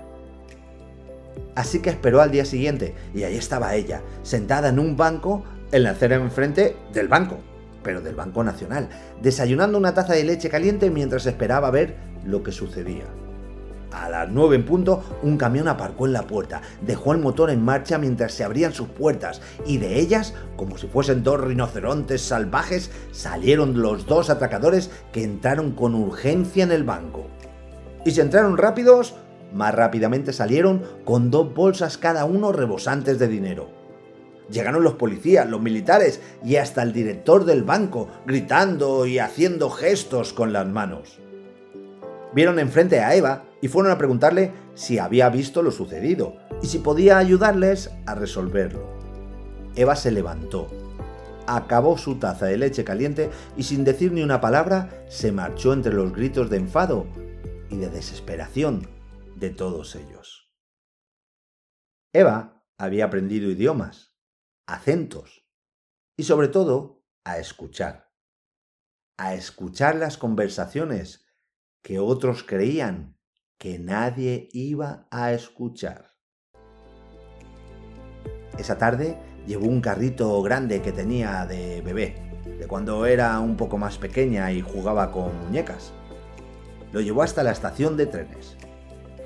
Así 1.55 1.83
que 1.83 1.91
esperó 1.91 2.23
al 2.23 2.31
día 2.31 2.47
siguiente 2.47 2.95
y 3.15 3.25
ahí 3.25 3.37
estaba 3.37 3.75
ella, 3.75 4.01
sentada 4.23 4.71
en 4.71 4.79
un 4.79 4.97
banco 4.97 5.45
en 5.71 5.83
la 5.83 5.91
acera 5.91 6.17
enfrente 6.17 6.79
del 6.95 7.09
banco, 7.09 7.41
pero 7.83 8.01
del 8.01 8.15
Banco 8.15 8.43
Nacional, 8.43 8.89
desayunando 9.21 9.77
una 9.77 9.93
taza 9.93 10.15
de 10.15 10.25
leche 10.25 10.49
caliente 10.49 10.91
mientras 10.91 11.27
esperaba 11.27 11.71
ver 11.71 11.99
lo 12.25 12.43
que 12.43 12.53
sucedía. 12.53 13.05
A 13.91 14.11
las 14.11 14.29
nueve 14.29 14.57
en 14.57 14.65
punto, 14.65 15.03
un 15.23 15.39
camión 15.39 15.67
aparcó 15.67 16.07
en 16.07 16.13
la 16.13 16.27
puerta, 16.27 16.61
dejó 16.83 17.13
el 17.13 17.21
motor 17.21 17.51
en 17.51 17.65
marcha 17.65 17.97
mientras 17.97 18.33
se 18.33 18.45
abrían 18.45 18.75
sus 18.75 18.89
puertas, 18.89 19.41
y 19.65 19.79
de 19.79 19.99
ellas, 19.99 20.35
como 20.57 20.77
si 20.77 20.87
fuesen 20.89 21.23
dos 21.23 21.41
rinocerontes 21.41 22.21
salvajes, 22.21 22.91
salieron 23.13 23.81
los 23.81 24.07
dos 24.07 24.29
atracadores 24.29 24.91
que 25.13 25.25
entraron 25.25 25.73
con 25.73 25.95
urgencia 25.95 26.65
en 26.65 26.73
el 26.73 26.85
banco. 26.85 27.27
Y 28.05 28.11
si 28.11 28.21
entraron 28.21 28.59
rápidos, 28.59 29.15
más 29.53 29.75
rápidamente 29.75 30.33
salieron 30.33 30.83
con 31.05 31.31
dos 31.31 31.55
bolsas 31.55 31.97
cada 31.97 32.27
uno 32.27 32.53
rebosantes 32.53 33.19
de 33.19 33.29
dinero. 33.29 33.71
Llegaron 34.51 34.83
los 34.83 34.95
policías, 34.95 35.49
los 35.49 35.61
militares 35.61 36.21
y 36.45 36.57
hasta 36.57 36.83
el 36.83 36.93
director 36.93 37.45
del 37.45 37.65
banco, 37.65 38.09
gritando 38.27 39.07
y 39.07 39.19
haciendo 39.19 39.71
gestos 39.71 40.33
con 40.33 40.53
las 40.53 40.67
manos. 40.67 41.19
Vieron 42.35 42.59
enfrente 42.59 43.01
a 43.01 43.15
Eva 43.15 43.45
y 43.61 43.69
fueron 43.69 43.93
a 43.93 43.99
preguntarle 43.99 44.53
si 44.75 44.99
había 44.99 45.29
visto 45.29 45.63
lo 45.63 45.71
sucedido 45.71 46.37
y 46.63 46.67
si 46.67 46.79
podía 46.79 47.19
ayudarles 47.19 47.91
a 48.07 48.15
resolverlo. 48.15 48.89
Eva 49.75 49.97
se 49.97 50.11
levantó, 50.11 50.69
acabó 51.47 51.99
su 51.99 52.19
taza 52.19 52.47
de 52.47 52.57
leche 52.57 52.85
caliente 52.85 53.31
y 53.57 53.63
sin 53.63 53.85
decir 53.85 54.13
ni 54.13 54.23
una 54.23 54.41
palabra 54.41 55.05
se 55.09 55.33
marchó 55.33 55.73
entre 55.73 55.95
los 55.95 56.13
gritos 56.13 56.51
de 56.51 56.59
enfado 56.59 57.07
y 57.71 57.77
de 57.77 57.89
desesperación 57.89 58.89
de 59.37 59.51
todos 59.51 59.95
ellos. 59.95 60.53
Eva 62.13 62.65
había 62.79 63.07
aprendido 63.07 63.51
idiomas, 63.51 64.15
acentos 64.67 65.47
y 66.17 66.25
sobre 66.25 66.49
todo 66.49 67.05
a 67.25 67.39
escuchar. 67.39 68.13
A 69.19 69.35
escuchar 69.35 69.97
las 69.97 70.17
conversaciones 70.17 71.27
que 71.83 71.99
otros 71.99 72.45
creían 72.45 73.18
que 73.59 73.79
nadie 73.79 74.49
iba 74.53 75.07
a 75.11 75.33
escuchar. 75.33 76.13
Esa 78.57 78.79
tarde 78.79 79.19
llevó 79.47 79.67
un 79.67 79.81
carrito 79.81 80.41
grande 80.43 80.81
que 80.81 80.93
tenía 80.93 81.45
de 81.45 81.83
bebé, 81.83 82.15
de 82.59 82.67
cuando 82.67 83.05
era 83.07 83.39
un 83.41 83.57
poco 83.57 83.77
más 83.77 83.99
pequeña 83.99 84.51
y 84.53 84.61
jugaba 84.61 85.11
con 85.11 85.37
muñecas. 85.45 85.93
Lo 86.93 87.01
llevó 87.01 87.23
hasta 87.23 87.43
la 87.43 87.51
estación 87.51 87.97
de 87.97 88.07
trenes. 88.07 88.57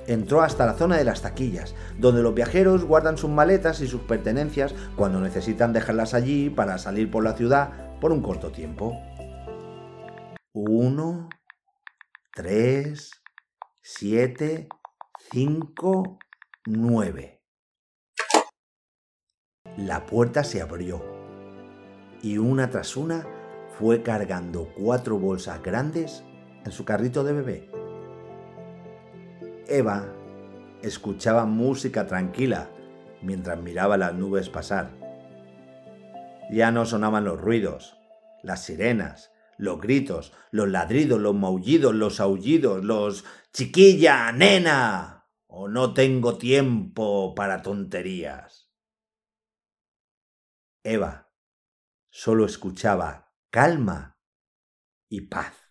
Entró 0.07 0.41
hasta 0.41 0.65
la 0.65 0.73
zona 0.73 0.97
de 0.97 1.05
las 1.05 1.21
taquillas, 1.21 1.75
donde 1.97 2.23
los 2.23 2.35
viajeros 2.35 2.83
guardan 2.83 3.17
sus 3.17 3.29
maletas 3.29 3.79
y 3.81 3.87
sus 3.87 4.01
pertenencias 4.01 4.75
cuando 4.97 5.21
necesitan 5.21 5.73
dejarlas 5.73 6.13
allí 6.13 6.49
para 6.49 6.77
salir 6.77 7.09
por 7.09 7.23
la 7.23 7.33
ciudad 7.33 7.99
por 8.01 8.11
un 8.11 8.21
corto 8.21 8.51
tiempo. 8.51 8.99
Uno, 10.51 11.29
tres, 12.35 13.22
siete, 13.85 14.69
cinco, 15.29 16.17
nueve. 16.65 17.41
La 19.75 20.05
puerta 20.05 20.45
se 20.45 20.61
abrió 20.61 21.03
y 22.21 22.37
una 22.37 22.69
tras 22.69 22.95
una 22.95 23.27
fue 23.77 24.01
cargando 24.01 24.73
cuatro 24.73 25.19
bolsas 25.19 25.61
grandes 25.61 26.23
en 26.63 26.71
su 26.71 26.85
carrito 26.85 27.25
de 27.25 27.33
bebé. 27.33 27.69
Eva 29.67 30.05
escuchaba 30.81 31.43
música 31.43 32.07
tranquila 32.07 32.69
mientras 33.21 33.59
miraba 33.59 33.97
las 33.97 34.13
nubes 34.13 34.47
pasar. 34.47 34.91
Ya 36.49 36.71
no 36.71 36.85
sonaban 36.85 37.25
los 37.25 37.41
ruidos, 37.41 37.99
las 38.43 38.63
sirenas, 38.63 39.32
los 39.63 39.79
gritos, 39.79 40.33
los 40.51 40.67
ladridos, 40.69 41.21
los 41.21 41.33
maullidos, 41.33 41.95
los 41.95 42.19
aullidos, 42.19 42.83
los 42.83 43.23
chiquilla, 43.53 44.31
nena, 44.33 45.29
o 45.47 45.69
no 45.69 45.93
tengo 45.93 46.37
tiempo 46.37 47.33
para 47.33 47.61
tonterías. 47.61 48.69
Eva 50.83 51.31
solo 52.09 52.45
escuchaba 52.45 53.33
calma 53.49 54.19
y 55.07 55.21
paz. 55.21 55.62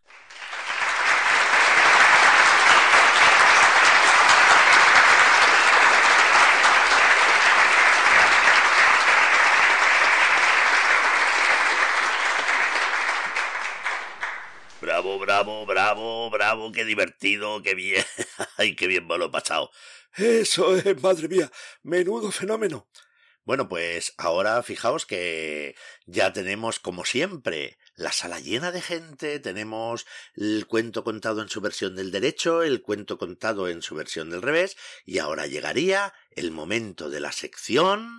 Bravo, 15.33 15.65
bravo, 15.65 16.29
bravo, 16.29 16.73
qué 16.73 16.85
divertido, 16.85 17.63
qué 17.63 17.75
bien. 17.75 18.05
Ay, 18.59 18.77
qué 18.77 18.87
bien 18.87 19.07
me 19.07 19.17
lo 19.17 19.25
he 19.25 19.31
pasado. 19.31 19.71
Eso 20.15 20.77
es, 20.77 21.03
madre 21.03 21.27
mía, 21.27 21.51
menudo 21.83 22.31
fenómeno. 22.31 22.87
Bueno, 23.43 23.67
pues 23.67 24.13
ahora 24.19 24.63
fijaos 24.63 25.07
que 25.07 25.75
ya 26.05 26.35
tenemos, 26.35 26.81
como 26.81 27.07
siempre, 27.07 27.79
la 27.97 28.13
sala 28.13 28.41
llena 28.41 28.73
de 28.73 28.83
gente, 28.83 29.41
tenemos 29.41 30.05
el 30.35 30.67
cuento 30.67 31.03
contado 31.03 31.41
en 31.41 31.49
su 31.49 31.63
versión 31.63 31.97
del 31.97 32.11
derecho, 32.11 32.63
el 32.63 32.83
cuento 32.83 33.17
contado 33.17 33.71
en 33.71 33.81
su 33.81 33.95
versión 33.95 34.29
del 34.29 34.43
revés, 34.43 34.77
y 35.07 35.17
ahora 35.17 35.47
llegaría 35.47 36.13
el 36.33 36.51
momento 36.51 37.09
de 37.09 37.21
la 37.21 37.33
sección... 37.33 38.19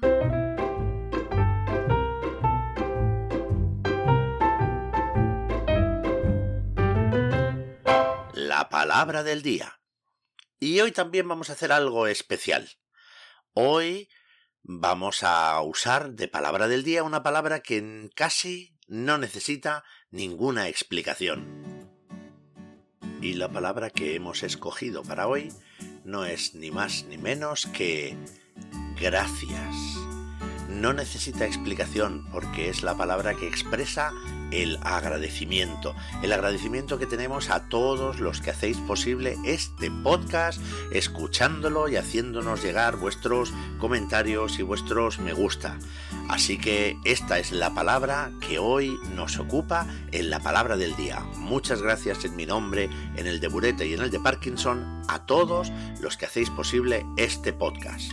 palabra 8.74 9.22
del 9.22 9.44
día. 9.44 9.80
Y 10.60 10.82
hoy 10.82 10.92
también 10.92 11.28
vamos 11.28 11.52
a 11.52 11.54
hacer 11.54 11.72
algo 11.72 12.08
especial. 12.08 12.72
Hoy 13.54 14.10
vamos 14.64 15.22
a 15.22 15.62
usar 15.62 16.14
de 16.14 16.28
palabra 16.28 16.68
del 16.68 16.84
día 16.84 17.04
una 17.04 17.22
palabra 17.22 17.60
que 17.60 18.10
casi 18.16 18.76
no 18.88 19.20
necesita 19.20 19.84
ninguna 20.10 20.70
explicación. 20.70 21.88
Y 23.22 23.34
la 23.34 23.52
palabra 23.52 23.92
que 23.92 24.16
hemos 24.16 24.42
escogido 24.42 25.04
para 25.04 25.28
hoy 25.28 25.54
no 26.04 26.26
es 26.26 26.56
ni 26.56 26.72
más 26.72 27.04
ni 27.04 27.20
menos 27.20 27.68
que 27.68 28.18
gracias. 29.00 30.23
No 30.69 30.93
necesita 30.93 31.45
explicación 31.45 32.26
porque 32.32 32.69
es 32.69 32.84
la 32.84 32.95
palabra 32.95 33.36
que 33.36 33.47
expresa 33.47 34.12
el 34.52 34.78
agradecimiento. 34.84 35.95
El 36.21 36.32
agradecimiento 36.32 36.99
que 36.99 37.06
tenemos 37.06 37.49
a 37.49 37.67
todos 37.69 38.19
los 38.19 38.41
que 38.41 38.52
hacéis 38.52 38.78
posible 38.78 39.38
este 39.45 39.91
podcast, 39.91 40.62
escuchándolo 40.91 41.89
y 41.89 41.95
haciéndonos 41.95 42.63
llegar 42.63 42.97
vuestros 42.97 43.54
comentarios 43.80 44.60
y 44.60 44.63
vuestros 44.63 45.19
me 45.19 45.34
gusta. 45.34 45.78
Así 46.30 46.58
que 46.58 46.97
esta 47.04 47.39
es 47.39 47.52
la 47.52 47.73
palabra 47.73 48.32
que 48.39 48.60
hoy 48.60 48.97
nos 49.15 49.39
ocupa 49.39 49.88
en 50.12 50.30
la 50.30 50.39
palabra 50.39 50.78
del 50.78 50.95
día. 50.95 51.19
Muchas 51.38 51.82
gracias 51.82 52.23
en 52.26 52.36
mi 52.36 52.45
nombre, 52.45 52.89
en 53.15 53.28
el 53.28 53.39
de 53.39 53.47
Burete 53.47 53.88
y 53.88 53.93
en 53.93 54.02
el 54.02 54.12
de 54.12 54.19
Parkinson, 54.19 55.02
a 55.08 55.26
todos 55.26 55.71
los 55.99 56.17
que 56.17 56.26
hacéis 56.26 56.49
posible 56.49 57.06
este 57.17 57.54
podcast. 57.54 58.12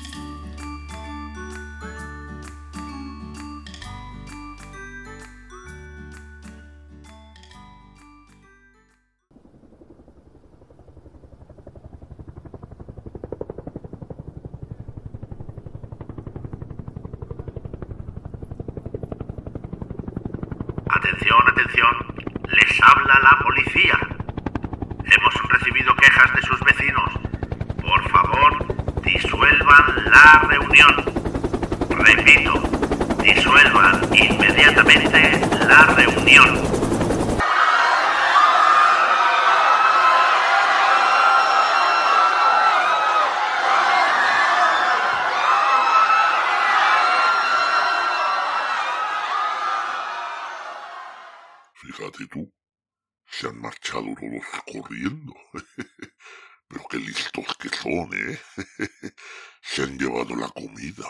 Se 59.62 59.82
han 59.82 59.98
llevado 59.98 60.34
la 60.36 60.48
comida. 60.48 61.08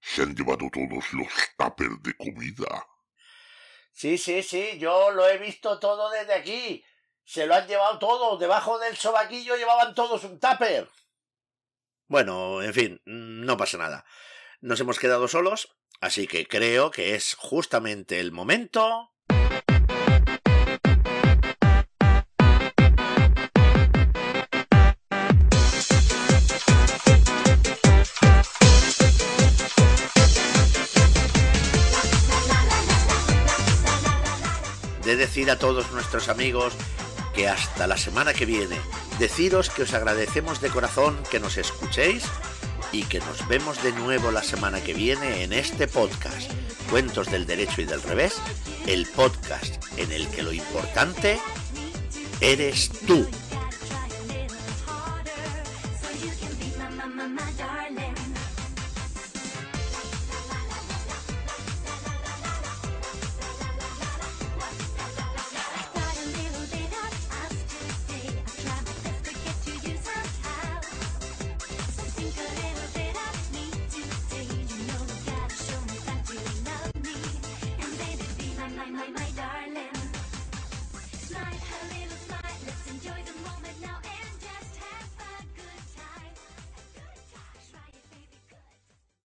Se 0.00 0.22
han 0.22 0.34
llevado 0.34 0.68
todos 0.72 1.12
los 1.12 1.28
tuppers 1.56 2.02
de 2.02 2.14
comida. 2.16 2.86
Sí, 3.92 4.18
sí, 4.18 4.42
sí, 4.42 4.78
yo 4.78 5.10
lo 5.10 5.28
he 5.28 5.38
visto 5.38 5.78
todo 5.78 6.10
desde 6.10 6.34
aquí. 6.34 6.84
Se 7.24 7.46
lo 7.46 7.54
han 7.54 7.66
llevado 7.66 7.98
todo. 7.98 8.36
Debajo 8.38 8.78
del 8.78 8.96
sobaquillo 8.96 9.56
llevaban 9.56 9.94
todos 9.94 10.24
un 10.24 10.40
tupper. 10.40 10.88
Bueno, 12.06 12.62
en 12.62 12.74
fin, 12.74 13.02
no 13.04 13.56
pasa 13.56 13.78
nada. 13.78 14.04
Nos 14.60 14.80
hemos 14.80 14.98
quedado 14.98 15.28
solos, 15.28 15.76
así 16.00 16.26
que 16.26 16.46
creo 16.46 16.90
que 16.90 17.14
es 17.14 17.34
justamente 17.34 18.20
el 18.20 18.32
momento 18.32 19.11
de 35.04 35.16
decir 35.16 35.50
a 35.50 35.58
todos 35.58 35.90
nuestros 35.92 36.28
amigos 36.28 36.74
que 37.34 37.48
hasta 37.48 37.86
la 37.86 37.96
semana 37.96 38.34
que 38.34 38.46
viene, 38.46 38.78
deciros 39.18 39.70
que 39.70 39.82
os 39.82 39.94
agradecemos 39.94 40.60
de 40.60 40.68
corazón 40.68 41.18
que 41.30 41.40
nos 41.40 41.56
escuchéis 41.56 42.24
y 42.92 43.04
que 43.04 43.20
nos 43.20 43.46
vemos 43.48 43.82
de 43.82 43.92
nuevo 43.92 44.30
la 44.30 44.42
semana 44.42 44.80
que 44.82 44.92
viene 44.92 45.42
en 45.42 45.52
este 45.52 45.88
podcast, 45.88 46.50
Cuentos 46.90 47.30
del 47.30 47.46
Derecho 47.46 47.80
y 47.80 47.84
del 47.86 48.02
Revés, 48.02 48.34
el 48.86 49.06
podcast 49.06 49.82
en 49.96 50.12
el 50.12 50.28
que 50.28 50.42
lo 50.42 50.52
importante 50.52 51.40
eres 52.40 52.90
tú. 53.06 53.26